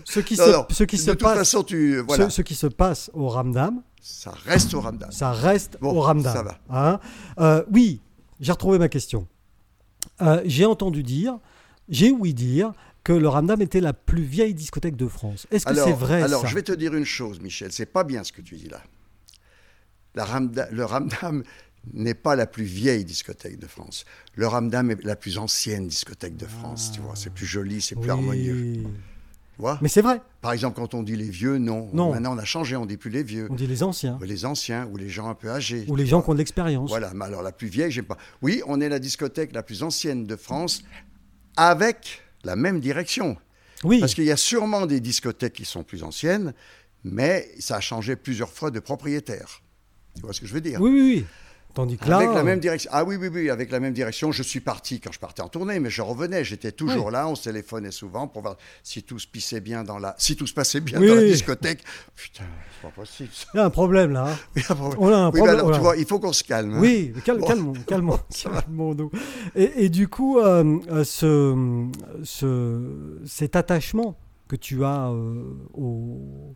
[0.05, 0.65] Ce qui Non, se, non.
[0.69, 3.27] ce qui de se toute passe, façon, tu voilà, ce, ce qui se passe au
[3.27, 5.11] Ramdam, ça reste au Ramdan.
[5.11, 6.33] ça reste Bon, au Ramdam.
[6.33, 6.57] ça va.
[6.69, 6.99] hein.
[7.39, 7.99] Euh, oui,
[8.39, 9.27] j'ai retrouvé ma question.
[10.21, 11.37] Euh, j'ai entendu dire,
[11.89, 12.71] j'ai ouï dire
[13.03, 15.47] que le Ramdam était la plus vieille discothèque de France.
[15.51, 18.03] Est-ce que c'est vrai alors ça je vais te dire une chose, Michel, c'est pas
[18.03, 18.81] bien ce que tu dis là.
[20.15, 21.43] La Ramda- le Ramdam
[21.93, 24.05] n'est pas la plus vieille discothèque de France.
[24.35, 27.15] Le Ramdam est la plus ancienne discothèque de France, tu vois.
[27.15, 28.09] C'est plus joli, c'est plus Oui.
[28.11, 28.73] harmonieux.
[28.83, 31.89] Tu vois Mais c'est vrai, Par exemple, quand on dit les vieux, non.
[31.93, 32.11] Non.
[32.13, 33.47] Maintenant, on a changé, on dit plus les vieux.
[33.49, 35.85] on dit les anciens, Ou les anciens, ou les gens un peu âgés.
[35.87, 36.89] ou les gens qui ont de l'expérience.
[36.89, 38.17] Voilà, mais alors la plus vieille, j'aime pas.
[38.43, 40.83] Oui, on est la discothèque la plus ancienne de France
[41.57, 43.37] avec la même direction.
[43.83, 46.53] Oui, Parce qu'il y a sûrement des discothèques qui sont plus anciennes,
[47.03, 49.61] mais ça a changé plusieurs fois de propriétaire.
[50.15, 50.79] Tu vois ce que je veux dire?
[50.81, 51.25] Oui, oui, oui.
[51.73, 52.89] Tandis que là, Avec la euh, même direction.
[52.93, 54.31] Ah oui, oui, oui, avec la même direction.
[54.31, 56.43] Je suis parti quand je partais en tournée, mais je revenais.
[56.43, 57.27] J'étais toujours là.
[57.27, 60.47] On se téléphonait souvent pour voir si tout se pissait bien dans la, si tout
[60.47, 61.07] se passait bien Oui.
[61.07, 61.83] dans la discothèque.
[62.15, 62.43] Putain,
[62.81, 63.29] c'est pas possible.
[63.31, 63.45] ça.
[63.53, 64.27] il y a un problème là.
[64.31, 64.35] hein.
[64.55, 64.99] Il y a un problème.
[64.99, 65.55] On a un Oui, mais problème.
[65.55, 65.77] alors, voilà.
[65.77, 66.73] tu vois, il faut qu'on se calme.
[66.73, 66.79] hein.
[66.81, 67.47] Oui, cal- Bon.
[67.47, 69.11] calmons, calmons, calmons-nous.
[69.55, 71.87] Et, et du coup, euh, euh, ce,
[72.23, 76.55] ce- cet attachement que tu as euh, au,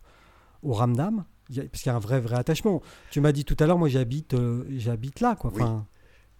[0.63, 2.81] au Ramdam, y a- parce qu'il y a un vrai, vrai attachement.
[3.11, 5.51] Tu m'as dit tout à l'heure, moi j'habite, euh, j'habite là, quoi.
[5.53, 5.63] Oui.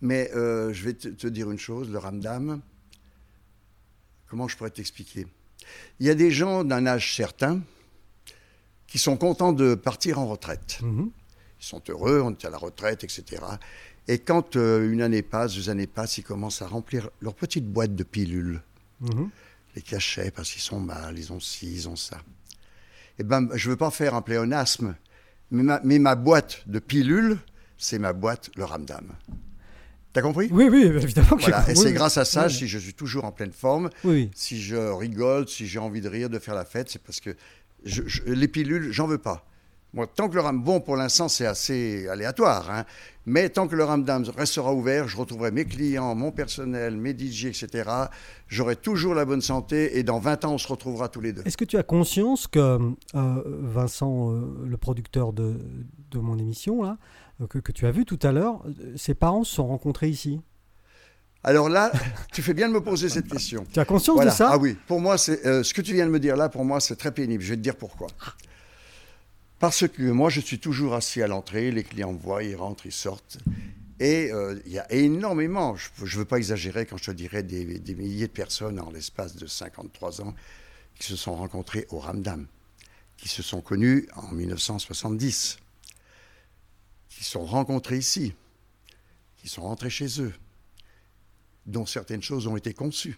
[0.02, 2.62] Mais euh, je vais te, te dire une chose, le ramdam,
[4.28, 5.26] comment je pourrais t'expliquer?
[6.00, 7.62] Il y a des gens d'un âge certain
[8.88, 10.80] qui sont contents de partir en retraite.
[10.82, 11.12] mhm.
[11.60, 13.42] Ils sont heureux, on est à la retraite, etc.
[14.08, 17.66] Et quand euh, une année passe, deux années passent, ils commencent à remplir leur petite
[17.66, 18.62] boîte de pilules,
[19.02, 19.30] Mhm.
[19.76, 22.22] les cachets, parce qu'ils sont mal, ils ont ci, ils ont ça.
[23.20, 24.96] Eh ben, je ne veux pas faire un pléonasme,
[25.52, 27.38] mais ma, mais ma boîte de pilules,
[27.78, 29.14] c'est ma boîte, le ramdam.
[30.14, 30.48] T'as compris?
[30.52, 32.54] Oui, oui, évidemment que et c'est grâce à ça, Oui.
[32.54, 34.32] si je suis toujours en pleine forme, oui.
[34.34, 37.36] si je rigole, si j'ai envie de rire, de faire la fête, c'est parce que
[37.84, 39.46] je- je- les pilules, j'en veux pas.
[39.96, 42.84] Moi, tant que le ram, bon, pour l'instant, c'est assez aléatoire, hein,
[43.26, 47.46] mais tant que le ramdam restera ouvert, je retrouverai mes clients, mon personnel, mes DJ,
[47.46, 47.90] etc.
[48.50, 51.42] J'aurai toujours la bonne santé et dans 20 ans, on se retrouvera tous les deux.
[51.46, 52.60] Est-ce que tu as conscience que
[53.16, 55.56] euh, Vincent, euh, le producteur de,
[56.12, 56.98] de mon émission, là,
[57.42, 58.64] euh, que, que tu as vu tout à l'heure,
[58.98, 60.42] ses parents se sont rencontrés ici?
[61.44, 61.92] Alors là,
[62.34, 63.66] tu fais bien de me poser cette question.
[63.72, 64.32] Tu as conscience Voilà.
[64.32, 64.50] de ça?
[64.52, 66.66] Ah oui, pour moi, c'est euh, ce que tu viens de me dire là, pour
[66.66, 67.42] moi, c'est très pénible.
[67.44, 68.08] Je vais te dire pourquoi.
[69.60, 72.86] Parce que moi, je suis toujours assis à l'entrée, les clients me voient, ils rentrent,
[72.86, 73.38] ils sortent.
[74.00, 77.44] Et euh, il y a énormément, je ne veux pas exagérer quand je te dirais
[77.44, 80.36] des, des milliers de personnes en l'espace de 53 ans
[81.00, 82.48] qui se sont rencontrées au Ramdam,
[83.18, 85.58] qui se sont connus en 1970,
[87.10, 88.34] qui sont rencontrés ici,
[89.38, 90.34] qui sont rentrés chez eux,
[91.66, 93.18] dont certaines choses ont été conçues.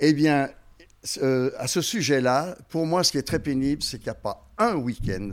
[0.00, 0.48] Eh bien,
[1.22, 4.14] euh, à ce sujet-là, pour moi, ce qui est très pénible, c'est qu'il n'y a
[4.14, 5.30] pas un week-end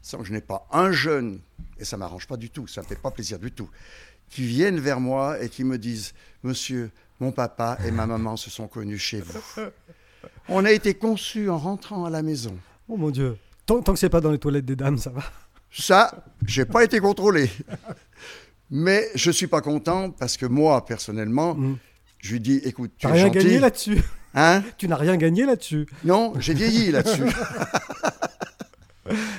[0.00, 1.40] sans que je n'ai pas un jeune,
[1.78, 3.68] et ça ne m'arrange pas du tout, ça ne me fait pas plaisir du tout,
[4.30, 8.48] qui viennent vers moi et qui me disent Monsieur, mon papa et ma maman se
[8.48, 9.38] sont connus chez vous.
[10.48, 12.56] On a été conçus en rentrant à la maison.
[12.88, 13.36] Oh mon Dieu.
[13.66, 15.22] Tant, tant que c'est pas dans les toilettes des dames, ça va.
[15.70, 17.50] Ça, j'ai pas été contrôlé.
[18.70, 21.76] Mais je suis pas content parce que moi, personnellement, Mm.
[22.18, 23.38] je lui dis écoute, tu es rien gentil.
[23.38, 23.98] gagné là-dessus.
[24.40, 25.86] Hein Tu n'as rien gagné là-dessus.
[26.04, 27.22] Non, j'ai vieilli là-dessus.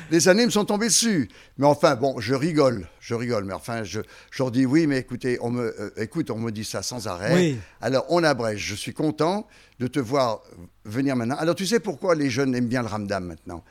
[0.09, 1.29] Les années me sont tombées dessus.
[1.59, 3.45] Mais enfin, bon, je rigole, je rigole.
[3.45, 6.51] Mais enfin, je, je leur dis oui, mais écoutez, on me, euh, écoute, on me
[6.51, 7.33] dit ça sans arrêt.
[7.35, 7.57] Oui.
[7.79, 8.59] Alors, on abrège.
[8.65, 9.47] Je suis content
[9.79, 10.41] de te voir
[10.85, 11.35] venir maintenant.
[11.37, 13.63] Alors, tu sais pourquoi les jeunes aiment bien le ramdam maintenant?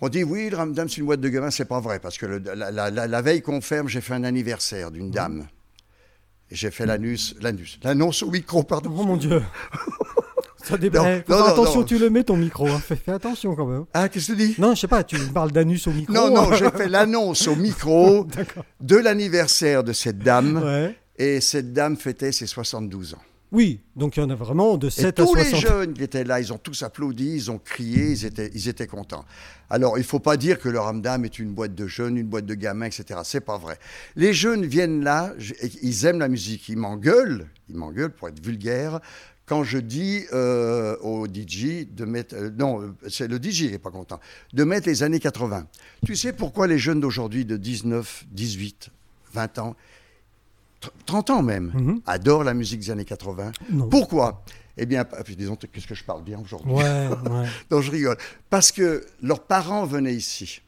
[0.00, 2.26] On dit oui, le ramdam c'est une boîte de gamins, c'est pas vrai parce que
[2.26, 5.46] le- la, la- la- la veille qu'on ferme, j'ai fait un anniversaire d'une dame.
[6.50, 8.92] Et J'ai fait l'anus, l'anus, l'annonce au micro, pardon.
[8.98, 9.40] Oh mon Dieu
[10.68, 12.66] Ça dé- Non, eh, faut non, faire non, attention, tu le mets ton micro.
[12.68, 12.80] hein.
[12.80, 13.84] Fais, fais attention quand même.
[13.94, 14.54] Ah, qu'est-ce que tu dis?
[14.58, 16.12] Non, je sais pas, tu parles d'anus au micro.
[16.12, 18.26] Non, non, j'ai fait l'annonce au micro
[18.80, 20.62] de l'anniversaire de cette dame.
[20.62, 20.96] Ouais.
[21.18, 23.22] Et cette dame fêtait ses 72 ans.
[23.52, 25.60] Oui, donc il y en a vraiment de Et 7 à tous les 60.
[25.60, 28.88] jeunes qui étaient là, ils ont tous applaudi, ils ont crié, ils étaient, ils étaient
[28.88, 29.24] contents.
[29.70, 32.26] Alors, il ne faut pas dire que le Ramdam est une boîte de jeunes, une
[32.26, 33.20] boîte de gamins, etc.
[33.22, 33.78] C'est pas vrai.
[34.16, 38.44] Les jeunes viennent là, et ils aiment la musique, ils m'engueulent, ils m'engueulent pour être
[38.44, 39.00] vulgaire.
[39.46, 43.70] Quand je dis euh, au DJ de mettre, euh, non, euh, c'est le DJ qui
[43.70, 44.18] n'est pas content,
[44.52, 45.66] de mettre les années 80.
[46.04, 48.90] Tu sais pourquoi les jeunes d'aujourd'hui de 19, 18,
[49.32, 49.76] 20 ans,
[50.82, 52.00] tr- 30 ans même, Mhm.
[52.06, 53.88] adorent la musique des années 80 Non.
[53.88, 54.42] pourquoi?
[54.76, 56.72] Eh bien, puis disons, qu'est-ce que je parle bien aujourd'hui?
[56.72, 56.82] Ouais,
[57.30, 57.46] ouais.
[57.70, 58.16] Non, je rigole.
[58.50, 60.60] Parce que leurs parents venaient ici.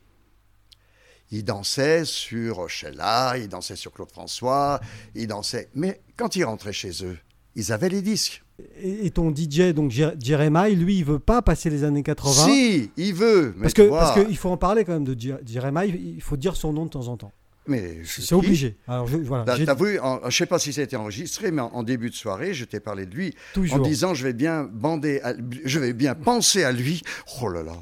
[1.32, 4.80] Ils dansaient sur Sheila, ils dansaient sur Claude François,
[5.16, 5.68] ils dansaient.
[5.74, 7.18] Mais quand ils rentraient chez eux,
[7.56, 8.42] ils avaient les disques.
[8.82, 12.46] Et, ton DJ, donc Jer- Jeremiah, lui, il veut pas passer les années 80.
[12.46, 13.54] Si, il veut.
[13.56, 16.20] Mais Parce que vois, parce qu'il faut en parler quand même de Jer- Jeremiah, il
[16.20, 17.32] faut dire son nom de temps en temps.
[17.68, 18.76] mais C'est obligé.
[18.88, 20.96] Alors je, voilà, Là, T'as vu, en- je ne sais pas si ça a été
[20.96, 23.76] enregistré, mais en, en début de soirée, je t'ai parlé de lui Toujours.
[23.76, 27.02] en disant je vais bien bander, à- je vais bien penser à lui.
[27.42, 27.74] Oh là là,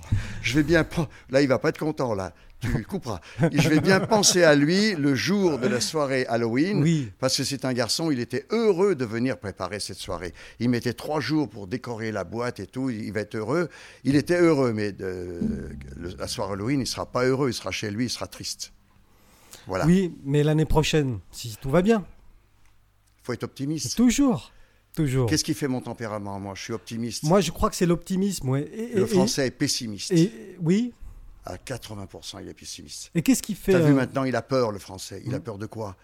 [0.43, 0.85] je vais bien.
[1.31, 2.35] Là, il va pas être content là.
[2.61, 3.21] Tu le couperas.
[3.53, 6.83] Je vais bien penser à lui le jour de la soirée Halloween.
[6.83, 7.13] Oui.
[7.19, 10.33] Parce que c'est un garçon, il était heureux de venir préparer cette soirée.
[10.59, 12.89] Il mettait trois jours pour décorer la boîte et tout.
[12.89, 13.69] Il va être heureux.
[14.05, 15.39] Il était heureux, mais de-
[15.97, 17.51] le- la soirée Halloween, il sera pas heureux.
[17.51, 18.73] Il sera chez lui, il sera triste.
[19.67, 19.85] Voilà.
[19.85, 22.07] Il Oui, mais l'année prochaine, si tout va bien,
[23.23, 23.97] faut être optimiste.
[23.97, 24.53] toujours,
[24.95, 25.29] toujours.
[25.29, 27.25] Qu'est-ce qui fait mon tempérament Moi, je suis optimiste.
[27.25, 28.49] Moi, je crois que c'est l'optimisme.
[28.49, 28.63] Ouais.
[28.73, 30.11] Et, le et- français est pessimiste.
[30.13, 30.93] Et, et- oui.
[31.47, 33.11] À 80%, il est pessimiste.
[33.15, 35.23] Et qu'est-ce qui fait Tu as vu euh, maintenant, il a peur, le français.
[35.25, 35.43] Il a Mm.
[35.43, 35.97] peur de quoi?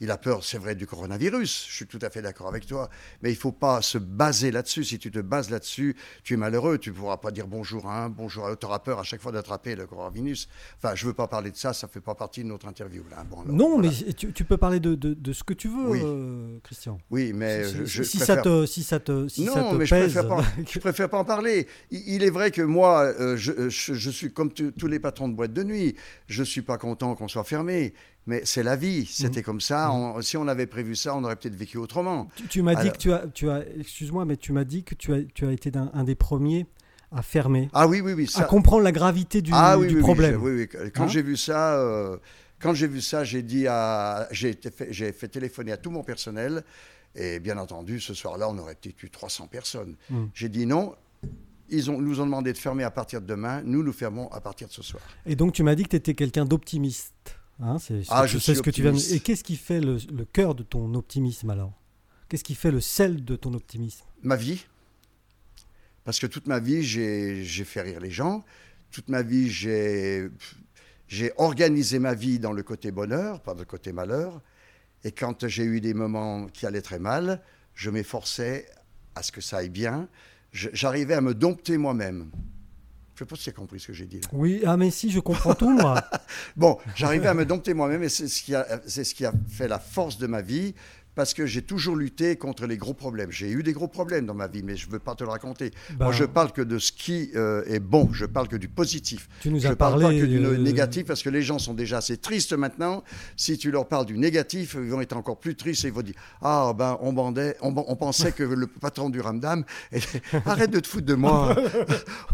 [0.00, 1.66] Il a peur, c'est vrai, du coronavirus.
[1.70, 2.90] Je suis tout à fait d'accord avec toi.
[3.22, 4.84] Mais il ne faut pas se baser là-dessus.
[4.84, 6.76] Si tu te bases là-dessus, tu es malheureux.
[6.76, 8.60] Tu ne pourras pas dire bonjour à un, bonjour à l'autre.
[8.60, 10.48] Tu auras peur à chaque fois d'attraper le coronavirus.
[10.76, 11.72] Enfin, je ne veux pas parler de ça.
[11.72, 13.04] Ça ne fait pas partie de notre interview.
[13.10, 13.24] Là.
[13.24, 13.88] Bon, alors, Non, voilà.
[14.06, 16.00] mais tu, tu peux parler de, de- de ce que tu veux, Oui.
[16.04, 16.98] euh, Christian.
[17.10, 18.36] Oui, mais si, je, si- je si préfère...
[18.36, 20.12] ça te, si ça te, si non, ça te mais je pèse.
[20.12, 21.66] préfère, pas, je préfère pas en parler.
[21.90, 25.28] Il, il est vrai que moi, euh, je, je- je suis comme tous les patrons
[25.28, 25.96] de boîtes de nuit.
[26.26, 27.94] Je suis pas content qu'on soit fermé.
[28.26, 29.06] Mais c'est la vie.
[29.06, 29.92] C'était comme ça.
[29.92, 32.28] On- si on avait prévu ça, on aurait peut-être vécu autrement.
[32.36, 34.94] Tu, tu m'as dit que tu as, tu as, excuse-moi, mais tu m'as dit que
[34.94, 36.66] tu as, tu as été un des premiers
[37.12, 38.24] à fermer, Ah oui, oui, oui.
[38.34, 40.42] à Ça, comprendre la gravité du, ah oui, du oui, problème.
[40.42, 40.90] oui, oui.
[40.92, 42.16] Quand Hein j'ai vu ça, euh,
[42.58, 46.02] quand j'ai vu ça, j'ai dit à, j'ai fait, j'ai fait téléphoner à tout mon
[46.02, 46.64] personnel.
[47.14, 49.94] Et bien entendu, ce soir-là, on aurait peut-être eu 300 personnes.
[50.10, 50.24] Mm.
[50.34, 50.94] J'ai dit non.
[51.70, 53.62] Ils ont, nous ont demandé de fermer à partir de demain.
[53.64, 55.02] Nous, nous fermons à partir de ce soir.
[55.26, 57.14] Et donc tu m'as dit que tu étais quelqu'un d'optimiste.
[57.60, 59.14] Hein, c'est, Ah, je sais ce que tu viens de-.
[59.14, 61.72] Et qu'est-ce qui fait le, le cœur de ton optimisme alors?
[62.28, 64.04] Qu'est-ce qui fait le sel de ton optimisme?
[64.22, 64.66] Ma vie.
[66.04, 68.44] Parce que toute ma vie, j'ai j'ai fait rire les gens.
[68.90, 70.28] Toute ma vie, j'ai
[71.08, 74.40] j'ai organisé ma vie dans le côté bonheur, pas dans le côté malheur.
[75.04, 77.40] Et quand j'ai eu des moments qui allaient très mal,
[77.74, 78.66] je m'efforçais
[79.14, 80.08] à ce que ça aille bien.
[80.52, 82.30] J'arrivais à me dompter moi-même.
[83.16, 84.28] Je ne sais pas si tu as compris ce que j'ai dit là.
[84.32, 86.04] Oui, ah mais si, je comprends tout moi.
[86.56, 89.32] Bon, j'arrivais à me dompter moi-même et c'est ce, qui a- c'est ce qui a
[89.48, 90.74] fait la force de ma vie
[91.16, 93.32] parce que j'ai toujours lutté contre les gros problèmes.
[93.32, 95.30] J'ai eu des gros problèmes dans ma vie, mais je ne veux pas te le
[95.30, 95.72] raconter.
[95.98, 98.68] Ben, Moi, je parle que de ce qui euh, est bon, je parle que du
[98.68, 99.28] positif.
[99.40, 101.58] tu nous Je as ne parle pas que du euh, négatif parce que les gens
[101.58, 103.02] sont déjà assez tristes maintenant.
[103.36, 106.02] Si tu leur parles du négatif, ils vont être encore plus tristes et ils vont
[106.02, 109.64] dire Ah, ben, on, bandait, on, on pensait que le patron du Ramdam.
[109.90, 111.56] était- Arrête de te foutre de moi.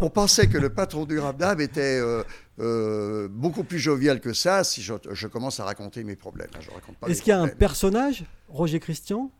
[0.01, 2.25] on pensait que le patron du Ramdam était euh,
[2.61, 6.49] euh, beaucoup plus jovial que ça si je, je commence à raconter mes problèmes.
[6.61, 9.31] Je raconte pas Est-ce qu'il y a un personnage, Roger Christian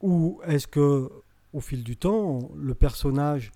[0.00, 1.10] Ou est-ce que,
[1.52, 3.50] au fil du temps, le personnage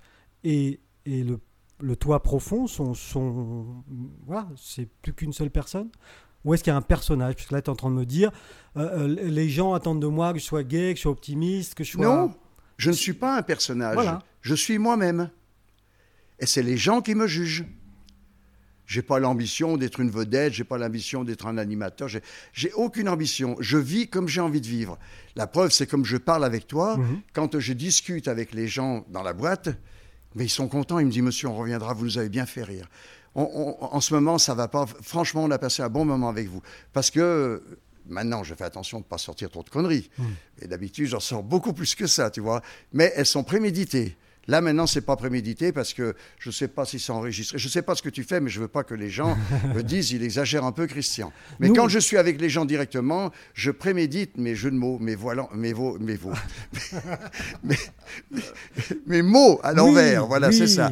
[0.44, 1.40] et, et le,
[1.80, 2.94] le toit profond sont.
[2.94, 3.84] sont
[4.26, 5.90] voilà, c'est plus qu'une seule personne?
[6.44, 7.34] Ou est-ce qu'il y a un personnage?
[7.34, 8.30] Parce que là, tu es en train de me dire
[8.76, 11.74] euh, euh, les gens attendent de moi que je sois gay, que je sois optimiste,
[11.74, 12.04] que je sois.
[12.04, 12.34] Non,
[12.78, 13.94] je ne suis pas un personnage.
[13.94, 14.20] Voilà.
[14.40, 15.30] Je suis moi-même.
[16.38, 17.66] Et c'est les gens qui me jugent.
[18.90, 23.54] J'ai pas l'ambition d'être une vedette, j'ai pas l'ambition d'être un animateur, j'ai- aucune ambition.
[23.60, 24.98] Je vis comme j'ai envie de vivre.
[25.36, 27.20] La preuve, c'est comme je parle avec toi, Mhm.
[27.32, 29.68] quand je discute avec les gens dans la boîte,
[30.34, 32.64] mais ils sont contents, ils me disent Monsieur, on reviendra, vous nous avez bien fait
[32.64, 32.88] rire.
[33.36, 34.86] On- on- en ce moment, ça va pas.
[35.02, 36.60] Franchement, on a passé un bon moment avec vous.
[36.92, 37.62] Parce que
[38.08, 40.10] maintenant, je fais attention de ne pas sortir trop de conneries.
[40.18, 40.26] Mhm.
[40.62, 42.60] Et d'habitude, j'en sors beaucoup plus que ça, tu vois.
[42.92, 44.16] Mais elles sont préméditées.
[44.50, 47.56] Là, maintenant, c'est pas prémédité parce que je sais pas si c'est enregistré.
[47.56, 49.38] Je sais pas ce que tu fais, mais je veux pas que les gens
[49.76, 51.32] me disent il exagère un peu, Christian.
[51.60, 54.98] Mais Nous- quand je suis avec les gens directement, je prémédite mes jeux de mots,
[54.98, 56.18] mes voilants, mes veaux, mes
[57.62, 57.76] mes,
[58.32, 58.40] mes-
[59.06, 60.22] mes mots à l'envers.
[60.22, 60.56] Oui, voilà, oui.
[60.56, 60.90] c'est ça.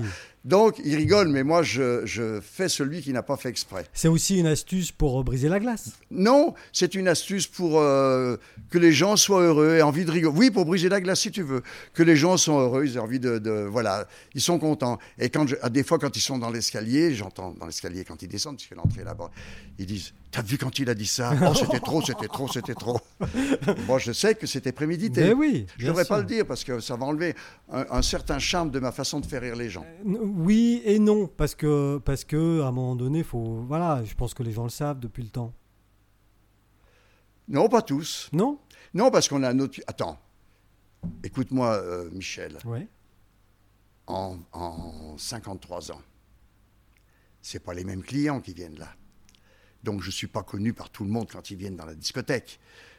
[0.48, 3.84] Donc, ils rigolent, mais moi, je, je fais celui qui n'a pas fait exprès.
[3.92, 5.90] C'est aussi une astuce pour euh, briser la glace.
[6.10, 8.38] Non, c'est une astuce pour euh,
[8.70, 10.34] que les gens soient heureux et envie de rigoler.
[10.38, 11.62] Oui, pour briser la glace si tu veux.
[11.92, 14.98] Que les gens sont heureux, ils ont envie de, de- voilà, ils sont contents.
[15.18, 18.28] Et quand je- des fois quand ils sont dans l'escalier, j'entends dans l'escalier quand ils
[18.28, 19.30] descendent, puisque l'entrée est là-bas,
[19.78, 22.74] ils disent "T'as vu quand il a dit ça Oh, c'était trop, c'était trop, c'était
[22.74, 22.98] trop."
[23.86, 25.22] Moi, je sais que c'était prémédité.
[25.22, 27.34] Mais oui, Je bien devrais pas le dire parce que ça va enlever
[27.70, 29.84] un, un certain charme de ma façon de faire rire les gens.
[30.04, 34.14] N- Oui et non, parce que, parce que à un moment donné, faut, voilà, je
[34.14, 35.52] pense que les gens le savent depuis le temps.
[37.48, 38.28] Non, pas tous.
[38.32, 38.58] Non?
[38.94, 39.80] Non, parce qu'on a un autre.
[39.86, 40.18] Attends.
[41.24, 42.58] Écoute-moi, euh, Michel.
[44.06, 46.00] En, en 53 ans.
[47.40, 48.88] C'est pas les mêmes clients qui viennent là.
[49.84, 52.58] Donc je suis pas connu par tout le monde quand ils viennent dans la discothèque.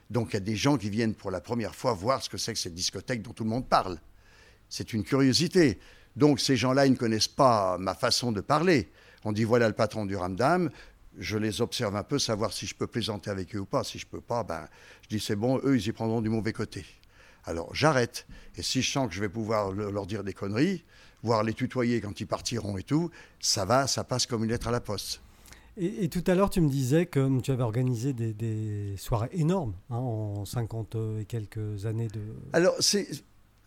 [0.10, 2.38] Donc il y a des gens qui viennent pour la première fois voir ce que
[2.38, 4.00] c'est que cette discothèque dont tout le monde parle.
[4.70, 5.80] C'est une curiosité.
[6.16, 8.90] Donc ces gens-là, ils ne connaissent pas ma façon de parler.
[9.24, 10.70] On dit voilà le patron du Ramdam.
[11.18, 13.84] Je les observe un peu, savoir si je peux plaisanter avec eux ou pas.
[13.84, 14.68] Si je peux pas, ben,
[15.02, 16.86] je dis c'est bon, eux, ils y prendront du mauvais côté.
[17.46, 18.26] Alors j'arrête.
[18.56, 20.84] Et si je sens que je vais pouvoir le- leur dire des conneries,
[21.24, 24.68] voire les tutoyer quand ils partiront et tout, ça va, ça passe comme une lettre
[24.68, 25.22] à la poste.
[25.80, 29.30] Et, et tout à l'heure, tu me disais que tu avais organisé des, des soirées
[29.32, 32.20] énormes hein, en 50 et quelques années de.
[32.54, 33.08] Alors c'est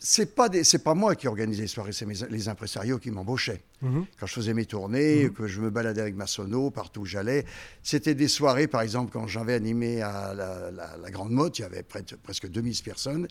[0.04, 3.12] c'est pas des- c'est pas moi qui organisais les soirées, c'est mes- les impresarios qui
[3.12, 3.62] m'embauchaient.
[3.82, 4.04] Mhm.
[4.18, 5.30] Quand je faisais mes tournées, Mhm.
[5.32, 7.44] que je me baladais avec ma sono partout où j'allais,
[7.84, 11.62] c'était des soirées, par exemple, quand j'avais animé à la, la- la Grande Motte, il
[11.62, 13.28] y avait près de- presque 2000 personnes.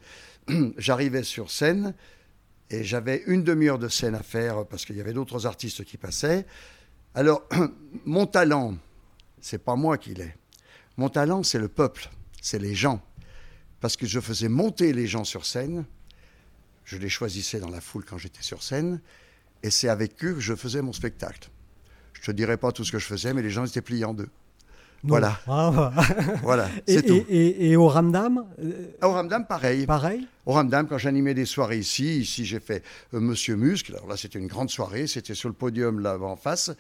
[0.78, 1.94] J'arrivais sur scène
[2.70, 5.98] et j'avais une demi-heure de scène à faire parce qu'il y avait d'autres artistes qui
[5.98, 6.46] passaient.
[7.14, 7.46] Alors,
[8.06, 8.78] mon talent,
[9.42, 10.34] c'est pas moi qui l'ai.
[10.98, 12.10] Mon talent, c'est le peuple,
[12.42, 13.02] c'est les gens.
[13.80, 15.86] Parce que je faisais monter les gens sur scène,
[16.86, 19.02] je les choisissais dans la foule quand j'étais sur scène,
[19.64, 21.50] et c'est avec eux que je faisais mon spectacle.
[22.14, 24.14] Je te dirai pas tout ce que je faisais, mais les gens étaient pliés en
[24.14, 24.30] deux.
[25.04, 25.40] Voilà.
[25.48, 25.92] Ah,
[26.44, 26.70] voilà.
[26.88, 27.24] Et, c'est tout.
[27.30, 29.86] et- au Ramdam, euh, Au Ramdam, pareil.
[29.88, 32.84] pareil Au Ramdam, quand j'animais des soirées ici, ici j'ai fait
[33.14, 33.94] euh, Monsieur Muscle.
[33.96, 35.08] Alors là, c'était une grande soirée.
[35.08, 36.72] C'était sur le podium là en face.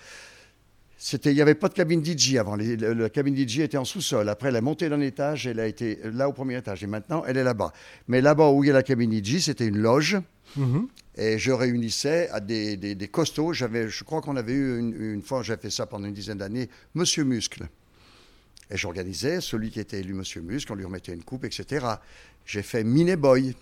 [1.04, 2.56] C'était, il n'y avait pas de cabine DJ avant.
[2.56, 4.30] Les- le- la cabine DJ était en sous-sol.
[4.30, 5.48] Après, elle a monté d'un étage.
[5.48, 6.84] Elle a été là au premier étage.
[6.84, 7.74] Et maintenant, elle est là-bas.
[8.08, 10.18] Mais là-bas où il y a la cabine DJ, c'était une loge.
[10.58, 10.88] Mhm.
[11.18, 13.52] Et je réunissais à des, des- des costauds.
[13.52, 16.38] J'avais, je crois qu'on avait eu une, une fois, j'ai fait ça pendant une dizaine
[16.38, 17.68] d'années, Monsieur Muscle.
[18.72, 21.86] Et j'organisais celui qui était élu Monsieur Muscle, on lui remettait une coupe, etc.
[22.46, 23.54] J'ai fait Minet Boy.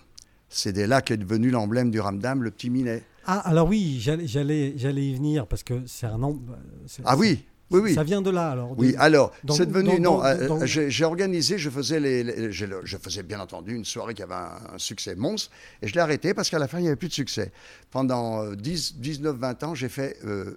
[0.48, 3.02] C'est de là qu'est devenu l'emblème du Ramdam, le petit Minet.
[3.26, 6.40] Ah, alors oui, j'allais, y venir parce que c'est un nom.
[6.86, 7.94] c'est- Ah oui, oui, oui.
[7.94, 8.74] Ça vient de là alors.
[8.74, 10.00] de- Oui, alors, c'est devenu.
[10.00, 13.74] dans- non, euh, j'ai organisé, je faisais, les, les- j'ai le- je faisais bien entendu
[13.74, 15.50] une soirée qui avait un, un succès monstre,
[15.82, 17.52] et je l'ai arrêté parce qu'à la fin, il n'y avait plus de succès.
[17.90, 20.56] Pendant euh, 10, 19, 20 ans, j'ai fait euh,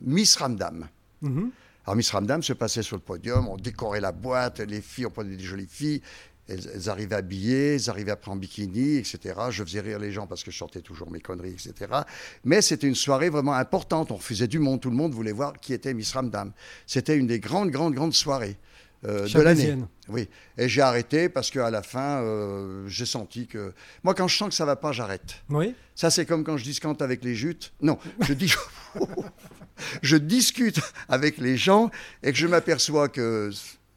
[0.00, 0.88] Miss Ramdam.
[1.22, 1.50] Mhm.
[1.94, 5.36] Miss Ramdam se passait sur le podium, on décorait la boîte, les filles, on prenait
[5.36, 6.02] des jolies filles,
[6.48, 9.18] elles, elles arrivaient habillées, elles arrivaient après en bikini, etc.
[9.50, 11.92] Je faisais rire les gens parce que je sortais toujours mes conneries, etc.
[12.44, 15.54] Mais c'était une soirée vraiment importante, on refusait du monde, tout le monde voulait voir
[15.54, 16.52] qui était Miss Ramdam.
[16.86, 18.56] C'était une des grandes, grandes, grandes soirées
[19.06, 19.76] euh, de l'année.
[20.08, 23.72] Oui, et j'ai arrêté parce qu'à la fin, euh, j'ai senti que...
[24.02, 25.36] Moi, quand je sens que ça va pas, j'arrête.
[25.50, 25.74] Oui.
[25.94, 27.72] Ça, c'est comme quand je discante avec les jutes.
[27.80, 28.52] Non, je dis.
[30.02, 31.90] je discute avec les gens
[32.22, 33.50] et que je m'aperçois que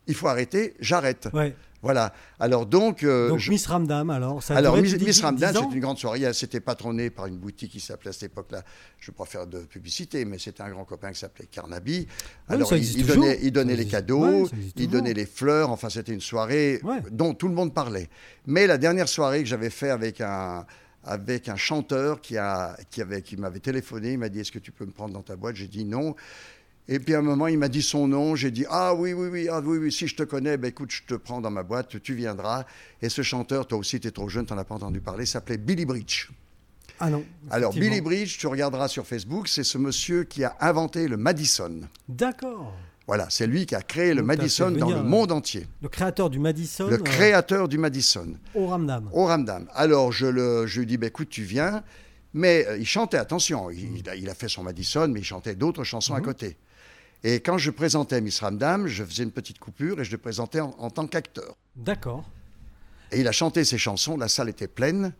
[0.07, 1.29] il faut arrêter, j'arrête.
[1.33, 1.55] Ouais.
[1.81, 2.13] Voilà.
[2.39, 3.03] Alors donc.
[3.03, 4.43] euh, Donc je- Miss Ramdam alors.
[4.43, 4.93] Ça alors, Miss,
[5.57, 6.31] ans c'est une grande soirée.
[6.33, 8.63] C'était patronné par une boutique qui s'appelait à cette époque-là,
[8.99, 12.07] je ne veux pas faire de publicité, mais c'était un grand copain qui s'appelait Carnaby.
[12.47, 15.71] Alors, il, donnait, il donnait Ça les cadeaux, ouais, il donnait les fleurs.
[15.71, 17.01] Enfin, c'était une soirée Ouais.
[17.11, 18.09] dont tout le monde parlait.
[18.45, 20.65] Mais la dernière soirée que j'avais fait avec un
[21.03, 24.59] avec un chanteur qui, a, qui, avait, qui m'avait téléphoné, il m'a dit Est-ce que
[24.59, 25.55] tu peux me prendre dans ta boîte?
[25.55, 26.15] J'ai dit non.
[26.93, 28.35] Et puis à un moment, il m'a dit son nom.
[28.35, 30.91] J'ai dit Ah oui, oui, oui, ah, oui, oui, si je te connais, ben, écoute,
[30.91, 32.65] je te prends dans ma boîte, tu viendras.
[33.01, 35.25] Et ce chanteur, toi aussi, tu es trop jeune, tu n'en as pas entendu parler,
[35.25, 36.27] s'appelait Billy Bridge.
[36.99, 37.23] Ah non.
[37.49, 37.73] Alors.
[37.73, 41.79] Billy Bridge, tu regarderas sur Facebook, c'est ce monsieur qui a inventé le Madison.
[42.09, 42.73] D'accord.
[43.07, 45.65] Voilà, c'est lui qui a créé le Donc, Madison dans le monde entier.
[45.81, 46.87] Le créateur du Madison.
[46.87, 49.09] Le euh, créateur du Madison, au Ramdam.
[49.13, 49.65] au Ramdam.
[49.73, 51.83] Alors, je, le, je lui dis, bah, écoute, tu viens.
[52.33, 55.25] Mais euh, il chantait, attention, il, il a, il a fait son Madison, mais il
[55.25, 56.25] chantait d'autres chansons à Mhm.
[56.25, 56.57] côté.
[57.23, 60.59] Et quand je présentais Miss Ramdam, je faisais une petite coupure et je le présentais
[60.59, 61.55] en, en tant qu'acteur.
[61.75, 62.23] D'accord.
[63.11, 65.13] Et il a chanté ses chansons, la salle était pleine.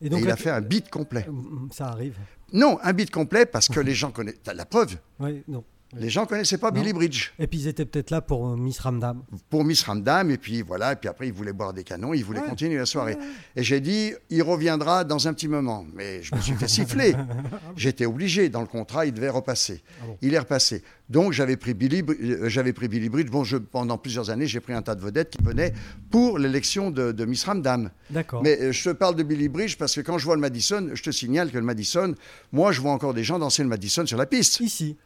[0.00, 1.26] Et, donc, il a fait un beat complet.
[1.72, 2.16] Ça arrive.
[2.52, 4.36] Non, un beat complet parce que les gens connaissent.
[4.46, 4.96] La preuve.
[5.18, 5.64] Oui, non.
[5.96, 7.32] Les gens connaissaient pas Billy Bridge.
[7.38, 9.22] Et puis ils étaient peut-être là pour euh, Miss Ramdam.
[9.48, 12.24] Pour Miss Ramdam, et puis voilà, et puis après ils voulaient boire des canons, ils
[12.24, 13.16] voulaient continuer la soirée.
[13.56, 15.86] Et j'ai dit, il reviendra dans un petit moment.
[15.94, 17.14] Mais je me suis fait siffler.
[17.76, 19.82] J'étais obligé, dans le contrat, il devait repasser.
[20.02, 20.82] Ah il est repassé.
[21.08, 23.30] Donc j'avais pris Billy, euh, j'avais pris Billy Bridge.
[23.30, 25.72] Bon, je, pendant plusieurs années, j'ai pris un tas de vedettes qui venaient
[26.10, 27.90] pour l'élection de, Miss Ramdam.
[28.10, 28.42] D'accord.
[28.42, 30.90] Mais euh, je te parle de Billy Bridge parce que quand je vois le Madison,
[30.92, 32.14] je te signale que le Madison,
[32.52, 34.60] moi je vois encore des gens danser le Madison sur la piste.
[34.60, 34.98] Ici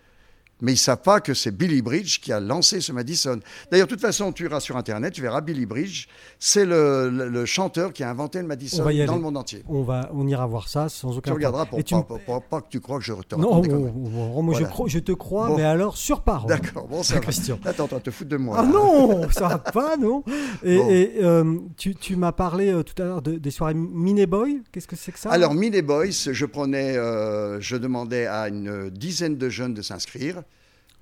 [0.62, 3.38] mais ils ne savent pas que c'est Billy Bridge qui a lancé ce Madison.
[3.70, 6.06] D'ailleurs, de toute façon, tu iras sur Internet, tu verras Billy Bridge.
[6.38, 9.64] C'est le, chanteur qui a inventé le Madison dans le monde entier.
[9.68, 11.78] On, va, on ira voir ça sans aucun Tu regarderas pour,
[12.24, 13.62] pas, pas, que tu crois que je te Non,
[14.42, 16.48] moi je, je, te crois, mais alors sur parole.
[16.48, 17.58] D'accord, bon, ça Christian.
[17.64, 18.58] Attends, attends, te fous de moi.
[18.60, 20.22] Ah non, ça va pas, non.
[20.62, 24.62] Et, euh, tu, tu m'as parlé euh, tout à l'heure de, des soirées Mini Boy.
[24.70, 25.30] Qu'est-ce que c'est que ça?
[25.30, 30.42] Alors, Mini Boys, je prenais, euh, je demandais à une dizaine de jeunes de s'inscrire.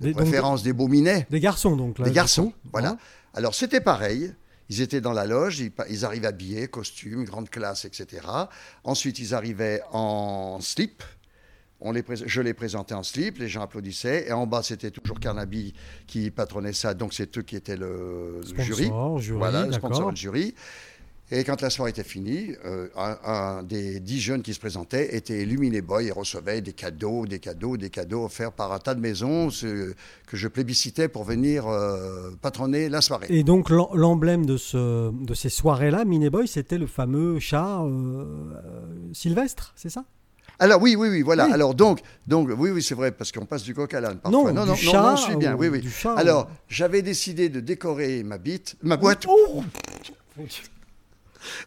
[0.00, 1.26] Des, préférence des beaux minets.
[1.30, 1.98] Des garçons, donc.
[1.98, 2.96] Là, des garçons, voilà.
[3.34, 4.34] Alors, c'était pareil.
[4.70, 8.22] Ils étaient dans la loge, ils, ils, arrivaient habillés, costumes, grande classe, etc.
[8.84, 11.02] Ensuite, ils arrivaient en slip.
[11.82, 14.28] On les je les présentais en slip, les gens applaudissaient.
[14.28, 15.74] Et en bas, c'était toujours Carnaby
[16.06, 16.94] qui patronnait ça.
[16.94, 18.90] Donc, c'est eux qui étaient le, jury.
[19.18, 19.38] jury.
[19.38, 20.54] Voilà, le sponsor du jury.
[21.32, 25.42] Et quand la soirée était finie, euh, un, des dix jeunes qui se présentaient était
[25.42, 29.00] illuminé boy et recevait des cadeaux, des cadeaux, des cadeaux offerts par un tas de
[29.00, 33.26] maisons que je plébiscitais pour venir euh, patronner la soirée.
[33.28, 38.24] Et donc l'emblème de, ce, de ces soirées-là, Miné Boy, c'était le fameux chat euh,
[39.12, 40.04] sylvestre, c'est ça?
[40.58, 41.44] Alors oui, oui, oui, voilà.
[41.52, 44.42] Alors donc, donc, oui, oui, c'est vrai parce qu'on passe du coq à l'âne parfois.
[44.42, 45.54] Non, non, non, non, je suis bien.
[45.54, 45.82] Oui, oui.
[46.16, 49.24] Alors, j'avais décidé de décorer ma bite, ma boîte.
[49.26, 49.62] Oh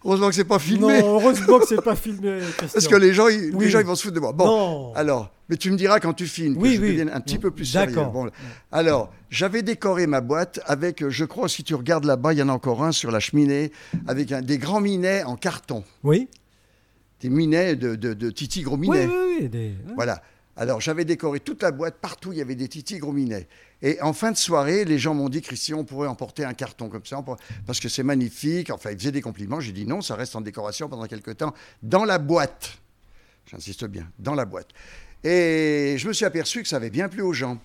[0.03, 1.01] Heureusement que c'est pas filmé.
[1.01, 2.39] Non, heureusement que c'est pas filmé.
[2.57, 4.31] Parce que les gens, ils, les gens, ils vont se foutre de moi.
[4.31, 7.37] Bon, alors, mais tu me diras quand tu filmes, oui, que je devienne un petit
[7.37, 7.95] peu plus sérieux.
[7.95, 8.29] Bon,
[8.71, 12.49] alors, j'avais décoré ma boîte avec, je crois, si tu regardes là-bas, il y en
[12.49, 13.71] a encore un sur la cheminée,
[14.07, 15.83] avec un, des grands minets en carton.
[16.03, 16.27] Oui.
[17.21, 19.07] Des minets de, de, de titi gros minets.
[19.07, 19.71] Oui, oui, oui.
[19.95, 20.21] Voilà.
[20.55, 23.47] Alors j'avais décoré toute la boîte, partout il y avait des titis gros minets.
[23.83, 26.87] Et en fin de soirée, les gens m'ont dit, Christian, on pourrait emporter un carton
[26.87, 27.23] comme ça,
[27.65, 28.69] parce que c'est magnifique.
[28.69, 29.59] Enfin, ils faisaient des compliments.
[29.59, 32.77] J'ai dit non, ça reste en décoration pendant quelques temps, dans la boîte.
[33.45, 34.69] J'insiste bien, dans la boîte.
[35.25, 37.59] Et je me suis aperçu que ça avait bien plu aux gens.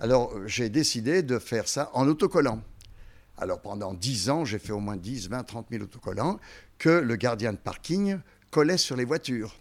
[0.00, 2.60] Alors j'ai décidé de faire ça en autocollant.
[3.38, 6.38] Alors pendant 10 ans, j'ai fait au moins 10, 20, 30 000 autocollants
[6.78, 8.18] que le gardien de parking
[8.50, 9.56] collait sur les voitures.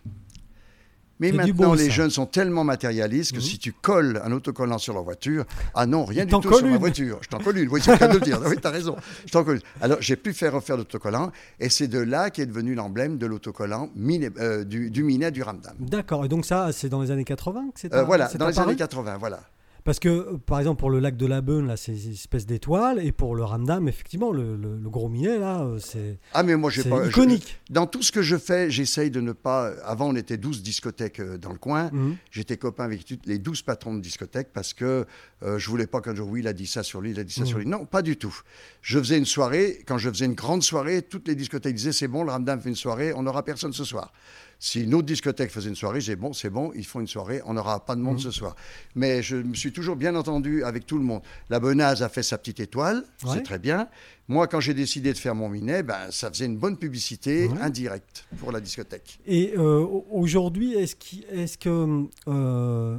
[1.31, 3.43] Mais maintenant, les jeunes sont tellement matérialistes que mhm.
[3.43, 6.77] si tu colles un autocollant sur leur voiture, ah non, rien du tout sur ma
[6.77, 7.19] voiture.
[7.21, 7.69] Je t'en colle une.
[7.69, 8.39] Oui, c'est le cas de le dire.
[8.53, 8.95] Oui, tu as raison.
[9.25, 9.61] Je t'en colle une.
[9.81, 13.89] Alors, j'ai pu faire refaire l'autocollant et c'est de là qu'est devenu l'emblème de l'autocollant
[14.37, 15.73] euh, du, du Minet du Ramdam.
[15.79, 16.25] D'accord.
[16.25, 18.75] Et donc, ça, c'est dans les années 80 que c'est euh, Voilà, dans les années
[18.75, 19.39] 80, voilà.
[19.83, 22.45] Parce que, euh, par exemple, pour le lac de la Beune, là, c'est une espèce
[22.45, 23.05] d'étoile.
[23.05, 26.83] Et pour le Ramdam, effectivement, le, gros minet, là, euh, c'est ah, mais moi, j'ai
[26.83, 27.59] pas, iconique.
[27.69, 29.71] dans tout ce que je fais, j'essaye de ne pas...
[29.83, 31.89] Avant, on était 12 discothèques euh, dans le coin.
[31.91, 32.15] Mhm.
[32.31, 35.05] J'étais copain avec les 12 patrons de discothèques parce que
[35.41, 37.23] je je voulais pas qu'un jour, oui, il a dit ça sur lui, il a
[37.23, 37.63] dit ça sur mhm.
[37.63, 37.69] lui.
[37.71, 38.37] Non, pas du tout.
[38.81, 39.81] Je faisais une soirée.
[39.87, 42.69] Quand je faisais une grande soirée, toutes les discothèques disaient, c'est bon, le Ramdam fait
[42.69, 44.11] une soirée, on n'aura personne ce soir.
[44.59, 47.41] Si une autre discothèque faisait une soirée, j'ai bon, c'est bon, ils font une soirée,
[47.45, 48.21] on n'aura pas de monde mhm.
[48.21, 48.55] ce soir.
[48.95, 51.21] Mais je me suis toujours bien entendu avec tout le monde.
[51.49, 53.87] La Benaze a fait sa petite étoile, c'est très bien.
[54.29, 58.25] Moi, quand j'ai décidé de faire mon minet, ben, ça faisait une bonne publicité indirecte
[58.37, 59.19] pour la discothèque.
[59.25, 60.95] Et euh, aujourd'hui, est-ce
[61.29, 62.97] est que euh,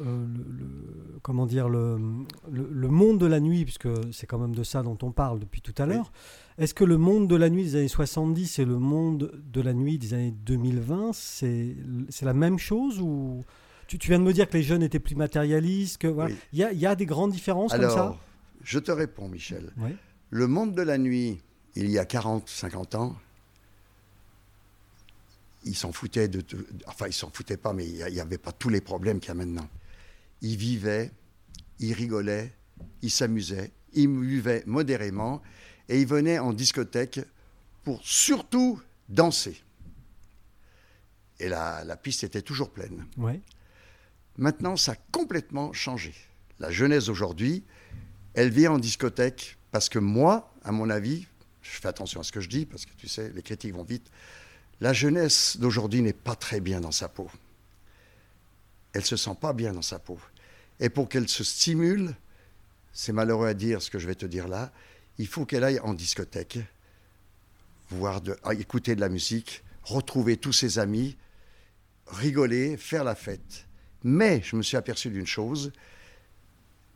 [0.00, 1.98] euh, le, comment dire le,
[2.50, 5.60] le, monde de la nuit, puisque c'est quand même de ça dont on parle depuis
[5.60, 6.10] tout à l'heure,
[6.58, 9.72] est-ce que le monde de la nuit des années 70 et le monde de la
[9.72, 11.74] nuit des années 2020, c'est
[12.22, 13.44] la même chose ou
[13.88, 16.14] tu, tu, viens de me dire que les jeunes étaient plus matérialistes, que
[16.52, 18.16] il y, a, y, a, des grandes différences comme ça?
[18.62, 19.72] Je te réponds, Michel.
[20.30, 21.42] Le monde de la nuit,
[21.74, 23.16] il y a 40, 50 ans,
[25.64, 26.42] ils s'en foutaient de,
[26.86, 29.32] enfin ils s'en foutaient pas, mais il n'y avait pas tous les problèmes qu'il y
[29.32, 29.68] a maintenant.
[30.40, 31.10] Ils vivaient,
[31.78, 32.52] ils rigolaient,
[33.02, 35.42] ils s'amusaient, ils buvaient modérément
[35.88, 37.20] et ils venaient en discothèque
[37.84, 39.60] pour surtout danser.
[41.40, 43.04] Et la, la piste était toujours pleine.
[44.36, 46.14] Maintenant, ça a complètement changé.
[46.58, 47.64] La jeunesse d'aujourd'hui,
[48.34, 51.26] elle vient en discothèque parce que moi, à mon avis,
[51.62, 53.84] je fais attention à ce que je dis parce que tu sais, les critiques vont
[53.84, 54.10] vite.
[54.80, 57.30] La jeunesse d'aujourd'hui n'est pas très bien dans sa peau.
[58.92, 60.18] Elle se sent pas bien dans sa peau.
[60.80, 62.14] Et pour qu'elle se stimule,
[62.92, 64.72] c'est malheureux à dire ce que je vais te dire là,
[65.18, 66.58] il faut qu'elle aille en discothèque,
[67.90, 71.16] voir de, ah, écouter de la musique, retrouver tous ses amis,
[72.06, 73.66] rigoler, faire la fête.
[74.02, 75.72] Mais je me suis aperçu d'une chose,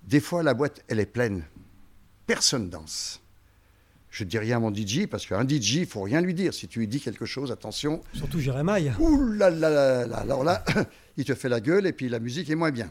[0.05, 1.45] des fois la boîte, elle est pleine.
[2.27, 3.23] Personne danse.
[4.11, 6.55] Je ne dis rien à mon DJ parce qu'un DJ, il faut rien lui dire.
[6.55, 8.03] Si tu lui dis quelque chose, attention.
[8.15, 8.91] Surtout Jérémy.
[8.99, 10.17] Ouh là là là là.
[10.17, 10.65] Alors là,
[11.17, 12.91] il te fait la gueule et puis la musique est moins bien.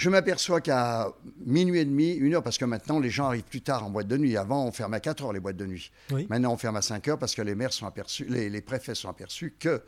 [0.00, 1.12] Je m'aperçois qu'à
[1.44, 4.08] minuit et demi, une heure, parce que maintenant les gens arrivent plus tard en boîte
[4.08, 4.34] de nuit.
[4.34, 5.90] Avant, on ferme à 4 heures les boîtes de nuit.
[6.10, 6.26] Oui.
[6.30, 8.94] Maintenant, on ferme à 5 heures parce que les maires sont aperçus, les, les préfets
[8.94, 9.82] sont aperçus que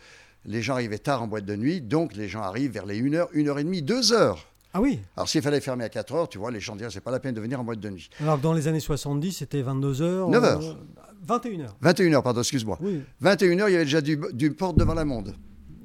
[0.45, 1.81] les gens arrivaient tard en boîte de nuit.
[1.81, 4.47] Donc, les gens arrivent vers les 1 heure, 1 heure et demie, 2 heures.
[4.75, 7.01] Ah oui Alors, s'il fallait fermer à 4 heures, tu vois, les gens diraient c'est
[7.01, 8.11] pas la peine de venir en boîte de nuit.
[8.21, 10.31] Alors que dans les années 70, c'était 22h.
[10.31, 10.79] 9 heures.
[11.27, 11.69] 21h.
[11.81, 12.77] 21 heures, pardon, excuse-moi.
[12.83, 13.01] Oui.
[13.21, 15.35] 21 heures, il y avait déjà du, du porte devant la monde.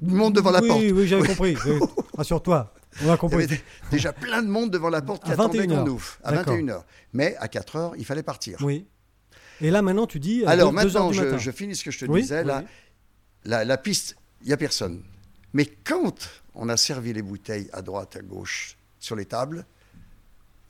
[0.01, 0.81] Du monde devant la oui, porte.
[0.81, 1.55] Oui, j'avais compris.
[1.65, 1.79] Oui.
[2.17, 2.73] Rassure-toi,
[3.03, 3.43] on a Il y compris.
[3.43, 3.61] avait
[3.91, 6.17] déjà plein de monde devant la porte qui À attendait 21 qu'on ouvre.
[6.23, 6.53] À D'accord.
[6.55, 6.85] 21 heures.
[7.13, 8.57] Mais à 4 heures, il fallait partir.
[8.61, 8.87] Oui.
[9.61, 10.43] Et là, maintenant, tu dis.
[10.43, 11.37] euh, Alors deux- maintenant, je, matin.
[11.37, 12.43] je finis ce que je te Oui, disais.
[12.43, 12.63] Là,
[13.43, 15.03] la, la piste, il n'y a personne.
[15.53, 19.65] Mais quand on a servi les bouteilles à droite, à gauche, sur les tables,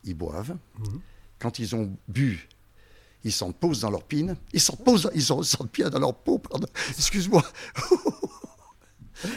[0.03, 0.55] ils boivent.
[0.80, 1.01] Mhm.
[1.39, 2.47] Quand ils ont bu,
[3.24, 4.36] ils s'en posent dans leur pine.
[4.53, 5.41] Ils s'en posent, ils s'en
[5.74, 6.68] bien dans leur peau, pardon.
[6.97, 7.43] Excuse-moi.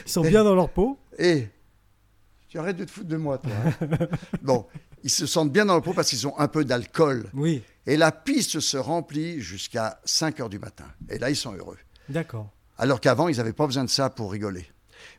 [0.07, 0.99] Ils sont bien dans leur peau.
[1.19, 1.49] Et
[2.51, 3.53] tu arrêtes de te foutre de moi, toi.
[3.81, 4.07] hein.
[4.43, 4.67] bon,
[5.05, 7.31] ils se sentent bien dans leur peau parce qu'ils ont un peu d'alcool.
[7.33, 10.85] Oui, Et la piste se remplit jusqu'à 5 heures du matin.
[11.09, 11.79] Et là, ils sont heureux.
[12.09, 12.51] d'accord.
[12.77, 14.67] Alors qu'avant, ils n'avaient pas besoin de ça pour rigoler.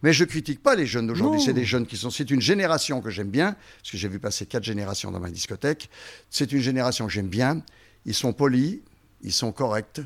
[0.03, 1.41] Mais je critique pas les jeunes d'aujourd'hui.
[1.41, 2.09] C'est des jeunes qui sont.
[2.09, 5.29] C'est une génération que j'aime bien, parce que j'ai vu passer quatre générations dans ma
[5.29, 5.89] discothèque.
[6.29, 7.61] C'est une génération que j'aime bien.
[8.05, 8.79] Ils sont polis,
[9.21, 10.01] ils sont corrects,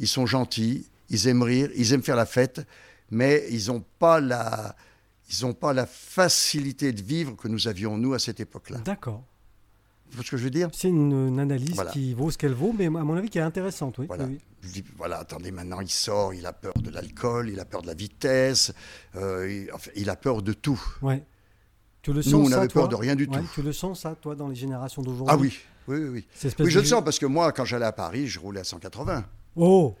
[0.00, 2.66] ils sont gentils, ils aiment rire, ils aiment faire la fête,
[3.10, 4.74] mais ils n'ont pas la,
[5.28, 8.78] ils ont pas la facilité de vivre que nous avions nous à cette époque-là.
[8.78, 9.24] D'accord.
[10.10, 10.68] Tu vois ce que je veux dire?
[10.72, 11.90] C'est une, une analyse Voilà.
[11.90, 13.98] qui vaut ce qu'elle vaut, mais à mon avis qui est intéressante.
[13.98, 14.06] Oui.
[14.06, 14.24] Voilà.
[14.24, 14.38] oui.
[14.62, 17.82] Je dis, voilà, attendez, maintenant il sort, il a peur de l'alcool, il a peur
[17.82, 18.72] de la vitesse,
[19.16, 20.80] euh, il, enfin, il a peur de tout.
[21.02, 21.24] Ouais.
[22.02, 23.46] Tu le sens Nous, on ça, avait toi peur de rien du Ouais, tout.
[23.54, 25.26] Tu le sens ça, toi, dans les générations d'aujourd'hui?
[25.28, 25.58] Ah oui,
[25.88, 26.08] oui, oui.
[26.08, 26.24] Oui,
[26.60, 28.64] Oui, je de- le sens parce que moi, quand j'allais à Paris, je roulais à
[28.64, 29.24] 180.
[29.56, 29.96] Oh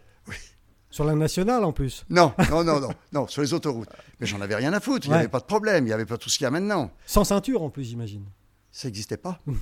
[0.96, 2.06] Sur la nationale en plus.
[2.08, 3.90] Non, non, non, non, non, sur les autoroutes.
[4.18, 5.18] Mais j'en avais rien à foutre, il n'y Ouais.
[5.20, 6.90] avait pas de problème, il n'y avait pas tout ce qu'il y a maintenant.
[7.04, 8.24] Sans ceinture en plus, j'imagine.
[8.72, 9.38] Ça n'existait pas.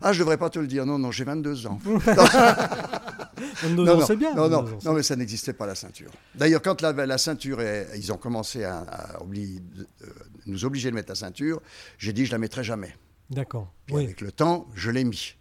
[0.00, 1.78] Ah, je ne devrais pas te le dire, non, non, j'ai 22 ans.
[1.84, 4.34] 22 non, c'est bien.
[4.34, 6.10] Non, non, 22 ans, c'est- non, mais ça n'existait pas la ceinture.
[6.34, 8.86] D'ailleurs, quand la, la ceinture, est- ils ont commencé à,
[9.20, 10.06] euh,
[10.46, 11.60] nous obliger de mettre la ceinture,
[11.98, 12.96] j'ai dit je la mettrai jamais.
[13.28, 13.70] D'accord.
[13.90, 14.04] Oui.
[14.04, 15.34] avec le temps, je l'ai mis.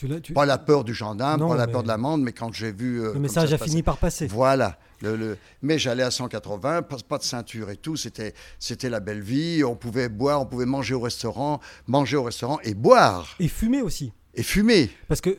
[0.00, 2.22] Tu l'as- tu- Pas la peur du gendarme, Non, pas la mais- peur de l'amende,
[2.22, 3.02] mais quand j'ai vu.
[3.02, 4.26] euh, Le message a fini par passer.
[4.28, 4.78] Voilà.
[5.02, 7.96] Le, le- Mais j'allais à 180, pas, pas de ceinture et tout.
[7.96, 9.62] C'était, c'était la belle vie.
[9.62, 13.82] On pouvait boire, on pouvait manger au restaurant, manger au restaurant et boire Et fumer
[13.82, 14.12] aussi.
[14.34, 14.88] et fumer.
[15.08, 15.30] Parce que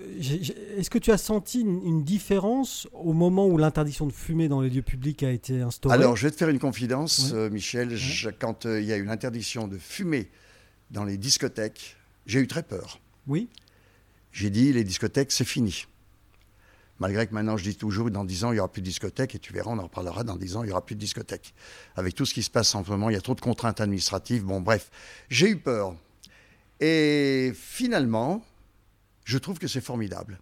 [0.78, 4.62] est-ce que tu as senti une, une différence au moment où l'interdiction de fumer dans
[4.62, 5.96] les lieux publics a été instaurée?
[5.96, 7.38] Alors, je vais te faire une confidence, Ouais.
[7.40, 7.96] euh, Michel.
[7.96, 10.30] Je- quand euh, il y a eu l'interdiction de fumer
[10.92, 11.98] dans les discothèques,
[12.28, 13.00] j'ai eu très peur.
[13.28, 13.48] Oui.
[14.32, 15.86] J'ai dit, les discothèques, c'est fini.
[17.00, 19.34] Malgré que maintenant, je dis toujours, dans 10 ans, il n'y aura plus de discothèques,
[19.34, 21.54] et tu verras, on en reparlera, dans 10 ans, il n'y aura plus de discothèques.
[21.96, 23.82] Avec tout ce qui se passe en ce moment, il y a trop de contraintes
[23.82, 24.44] administratives.
[24.44, 24.92] Bon, bref,
[25.28, 25.96] j'ai eu peur.
[26.80, 28.44] Et finalement,
[29.26, 30.40] je trouve que c'est formidable.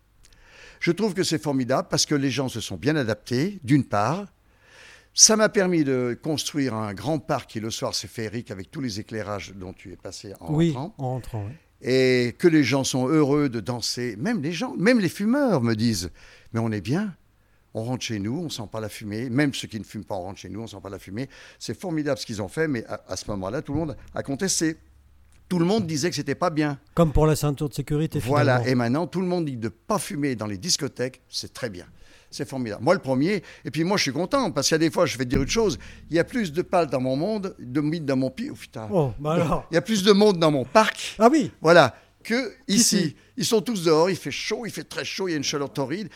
[0.79, 4.25] Je trouve que c'est formidable parce que les gens se sont bien adaptés, d'une part.
[5.13, 8.79] Ça m'a permis de construire un grand parc qui, le soir, c'est féerique avec tous
[8.79, 11.45] les éclairages dont tu es passé en oui, rentrant en rentrant.
[11.45, 11.53] oui.
[11.81, 14.15] Et que les gens sont heureux de danser.
[14.17, 16.11] Même les gens, même les fumeurs me disent,
[16.53, 17.15] mais on est bien.
[17.75, 19.29] On rentre chez nous, on sent pas la fumée.
[19.29, 21.29] Même ceux qui ne fument pas, on rentre chez nous, on sent pas la fumée.
[21.59, 24.23] C'est formidable ce qu'ils ont fait, mais à, à ce moment-là, tout le monde a
[24.23, 24.77] contesté.
[25.47, 26.79] Tout le monde disait que c'était pas bien.
[26.93, 28.19] Comme pour la ceinture de sécurité.
[28.19, 28.57] Voilà.
[28.57, 28.71] finalement.
[28.71, 31.85] Et maintenant, tout le monde dit de pas fumer dans les discothèques, c'est très bien.
[32.31, 32.83] C'est formidable.
[32.83, 33.43] Moi, le premier.
[33.65, 35.29] Et puis moi, je suis content parce qu'il y a des fois, je vais te
[35.29, 35.79] dire une chose.
[36.09, 38.49] Il y a plus de pales dans mon monde, de mythes dans mon pied.
[38.51, 38.87] Oh, putain.
[38.91, 39.65] Oh, bah alors.
[39.71, 41.15] Il y a plus de monde dans mon parc.
[41.17, 41.51] Ah oui.
[41.61, 42.97] Voilà, que ici.
[42.97, 43.15] Ici.
[43.37, 45.43] Ils sont tous dehors, il fait chaud, il fait très chaud, il y a une
[45.45, 46.09] chaleur torride.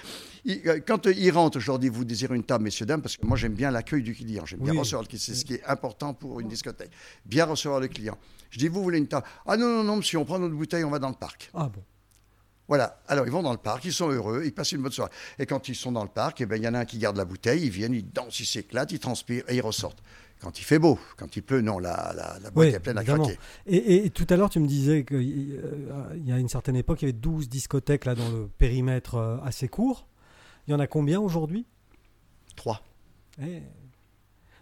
[0.43, 3.01] Ils- euh, quand euh, ils rentrent, je leur dis, vous désirez une table, messieurs, dames,
[3.01, 5.45] parce que moi j'aime bien l'accueil du client, j'aime bien recevoir le client, c'est ce
[5.45, 6.91] qui est important pour une discothèque,
[7.26, 8.18] bien recevoir le client.
[8.49, 9.26] Je dis, vous voulez une table?
[9.45, 11.49] Ah non, non, non, monsieur, on prend notre bouteille, on va dans le parc.
[11.53, 11.82] Ah bon.
[12.74, 15.11] Voilà, alors ils vont dans le parc, ils sont heureux, ils passent une bonne soirée.
[15.38, 16.97] Et quand ils sont dans le parc, eh ben, il y en a un qui
[16.97, 20.01] garde la bouteille, ils viennent, ils dansent, ils s'éclatent, ils transpirent et ils ressortent.
[20.41, 22.97] Quand il fait beau, quand il pleut, non, la, la, la boîte Oui, est pleine
[22.97, 23.38] à craquer.
[23.67, 25.61] Et, et tout à l'heure, tu me disais qu'il
[26.26, 29.38] y a une certaine époque, il y avait 12 discothèques là, dans le périmètre euh,
[29.43, 30.07] assez court.
[30.67, 31.67] Il y en a combien aujourd'hui?
[32.55, 32.82] Trois.
[33.39, 33.61] Eh.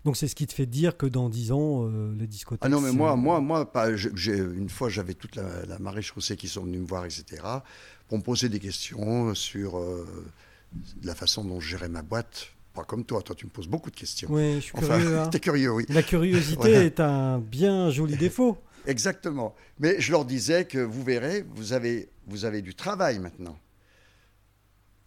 [0.04, 2.64] Donc c'est ce qui te fait dire que dans 10 ans, euh, les discothèques...
[2.66, 5.78] Ah non, mais moi, moi, moi pas, je- j'ai- une fois, j'avais toute la, la
[5.78, 7.26] marée chaussée qui sont venus me voir, etc.,
[8.08, 10.06] pour me poser des questions sur euh,
[11.04, 12.48] la façon dont je gérais ma boîte.
[12.74, 14.28] Pas comme toi, toi tu me poses beaucoup de questions.
[14.32, 15.20] Oui, je suis Enfin, curieux.
[15.20, 15.28] hein.
[15.32, 15.86] t'es curieux, oui.
[15.90, 16.84] La curiosité Voilà.
[16.84, 18.58] est un bien joli défaut.
[18.88, 19.54] Exactement.
[19.80, 23.60] Mais je leur disais que vous verrez, vous avez, vous avez du travail maintenant.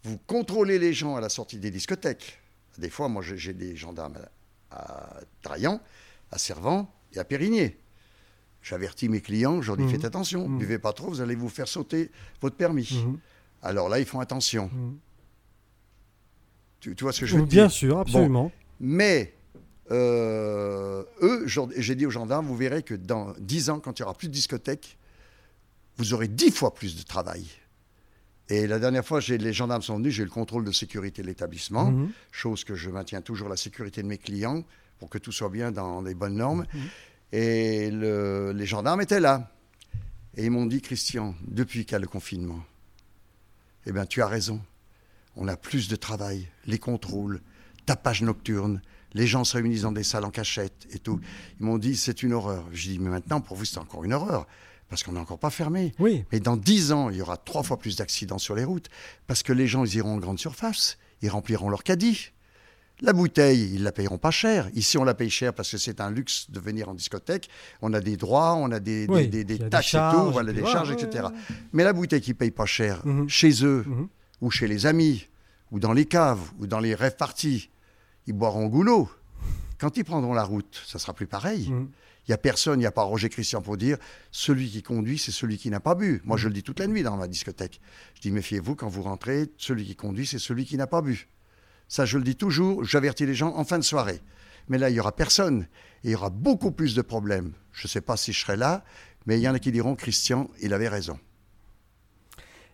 [0.03, 2.39] Vous contrôlez les gens à la sortie des discothèques.
[2.77, 4.17] Des fois, moi, j'ai des gendarmes
[4.75, 5.79] à, Traillan,
[6.31, 7.77] à Servan et à Périgné.
[8.61, 9.89] J'avertis mes clients, je leur dis Mhm.
[9.89, 10.57] faites attention, Mhm.
[10.57, 12.11] buvez pas trop, vous allez vous faire sauter
[12.41, 13.03] votre permis.
[13.05, 13.19] Mhm.
[13.61, 14.69] Alors là, ils font attention.
[16.79, 18.51] Tu, tu vois ce que je veux dire Bien sûr, absolument.
[18.79, 19.33] Mais
[19.91, 21.45] euh, eux,
[21.77, 24.27] j'ai dit aux gendarmes, vous verrez que dans 10 ans, quand il n'y aura plus
[24.27, 24.97] de discothèque,
[25.97, 27.45] vous aurez 10 fois plus de travail.
[28.49, 31.27] Et la dernière fois, les gendarmes sont venus, j'ai eu le contrôle de sécurité de
[31.27, 32.11] l'établissement, Mhm.
[32.31, 34.63] chose que je maintiens toujours la sécurité de mes clients
[34.99, 36.65] pour que tout soit bien dans les bonnes normes.
[36.73, 36.81] Mhm.
[37.31, 39.51] Et le- les gendarmes étaient là.
[40.37, 42.63] Et ils m'ont dit, Christian, depuis qu'il y a le confinement,
[43.85, 44.61] eh bien, tu as raison.
[45.35, 47.41] On a plus de travail, les contrôles,
[47.85, 48.81] tapage nocturne,
[49.13, 51.19] les gens se réunissent dans des salles en cachette et tout.
[51.59, 52.65] Ils m'ont dit, c'est une horreur.
[52.73, 54.45] J'ai dit, mais maintenant, pour vous, c'est encore une horreur,
[54.89, 55.93] parce qu'on n'est encore pas fermé.
[55.99, 56.23] Oui.
[56.31, 58.89] Mais dans 10 ans, il y aura trois fois plus d'accidents sur les routes,
[59.27, 62.31] parce que les gens, ils iront en grande surface, ils rempliront leur caddie.
[63.01, 64.69] La bouteille, ils la payeront pas cher.
[64.73, 67.49] Ici, on la paye cher parce que c'est un luxe de venir en discothèque.
[67.81, 70.53] On a des droits, on a des, Oui, des- des taxes et charges, tout, voilà,
[70.53, 71.25] des charges, etc.
[71.25, 73.27] ouais, Mais la bouteille qui paye pas cher, Mhm.
[73.27, 74.07] chez eux, Mhm.
[74.39, 75.27] ou chez les amis,
[75.71, 77.69] ou dans les caves, ou dans les rêves parties,
[78.27, 79.09] ils boiront goulot.
[79.77, 81.67] Quand ils prendront la route, ça sera plus pareil.
[81.69, 81.89] Mhm.
[82.27, 83.97] Il n'y a personne, il n'y a pas Roger Christian pour dire
[84.31, 86.21] celui qui conduit, c'est celui qui n'a pas bu.
[86.25, 87.79] Moi, je le dis toute la nuit dans ma discothèque.
[88.15, 91.27] Je dis méfiez-vous quand vous rentrez, celui qui conduit, c'est celui qui n'a pas bu.
[91.87, 94.21] Ça, je le dis toujours, j'avertis les gens en fin de soirée.
[94.69, 95.67] Mais là, il n'y aura personne.
[96.03, 97.53] Et il y aura beaucoup plus de problèmes.
[97.71, 98.83] Je ne sais pas si je serai là,
[99.25, 101.19] mais il y en a qui diront Christian, il avait raison.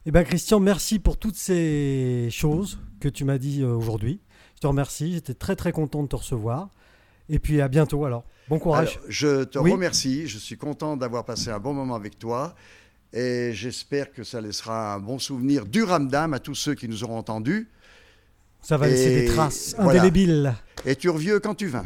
[0.06, 4.20] Eh bien, Christian, merci pour toutes ces choses que tu m'as dit euh, aujourd'hui.
[4.56, 5.14] Je te remercie.
[5.14, 6.70] J'étais très, très content de te recevoir.
[7.30, 8.26] Et puis, à bientôt alors.
[8.52, 8.98] Bon courage.
[8.98, 9.72] Alors, je te Oui.
[9.72, 10.28] remercie.
[10.28, 12.54] Je suis content d'avoir passé un bon moment avec toi.
[13.14, 17.02] Et j'espère que ça laissera un bon souvenir du Ramdam à tous ceux qui nous
[17.06, 17.70] auront entendus.
[18.62, 20.02] Ça va laisser des traces voilà.
[20.02, 20.54] indélébiles.
[20.86, 21.86] Et tu reviens quand tu viens.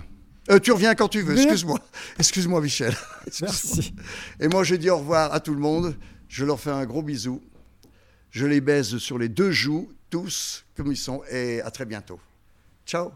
[0.49, 1.79] Euh, tu reviens quand tu veux, excuse-moi.
[2.17, 2.95] Excuse-moi, Michel.
[3.41, 3.93] Merci.
[4.39, 5.95] Et moi, je dis au revoir à tout le monde.
[6.27, 7.43] Je leur fais un gros bisou.
[8.31, 11.21] Je les baise sur les deux joues, tous, comme ils sont.
[11.29, 12.19] Et à très bientôt.
[12.87, 13.11] Ciao.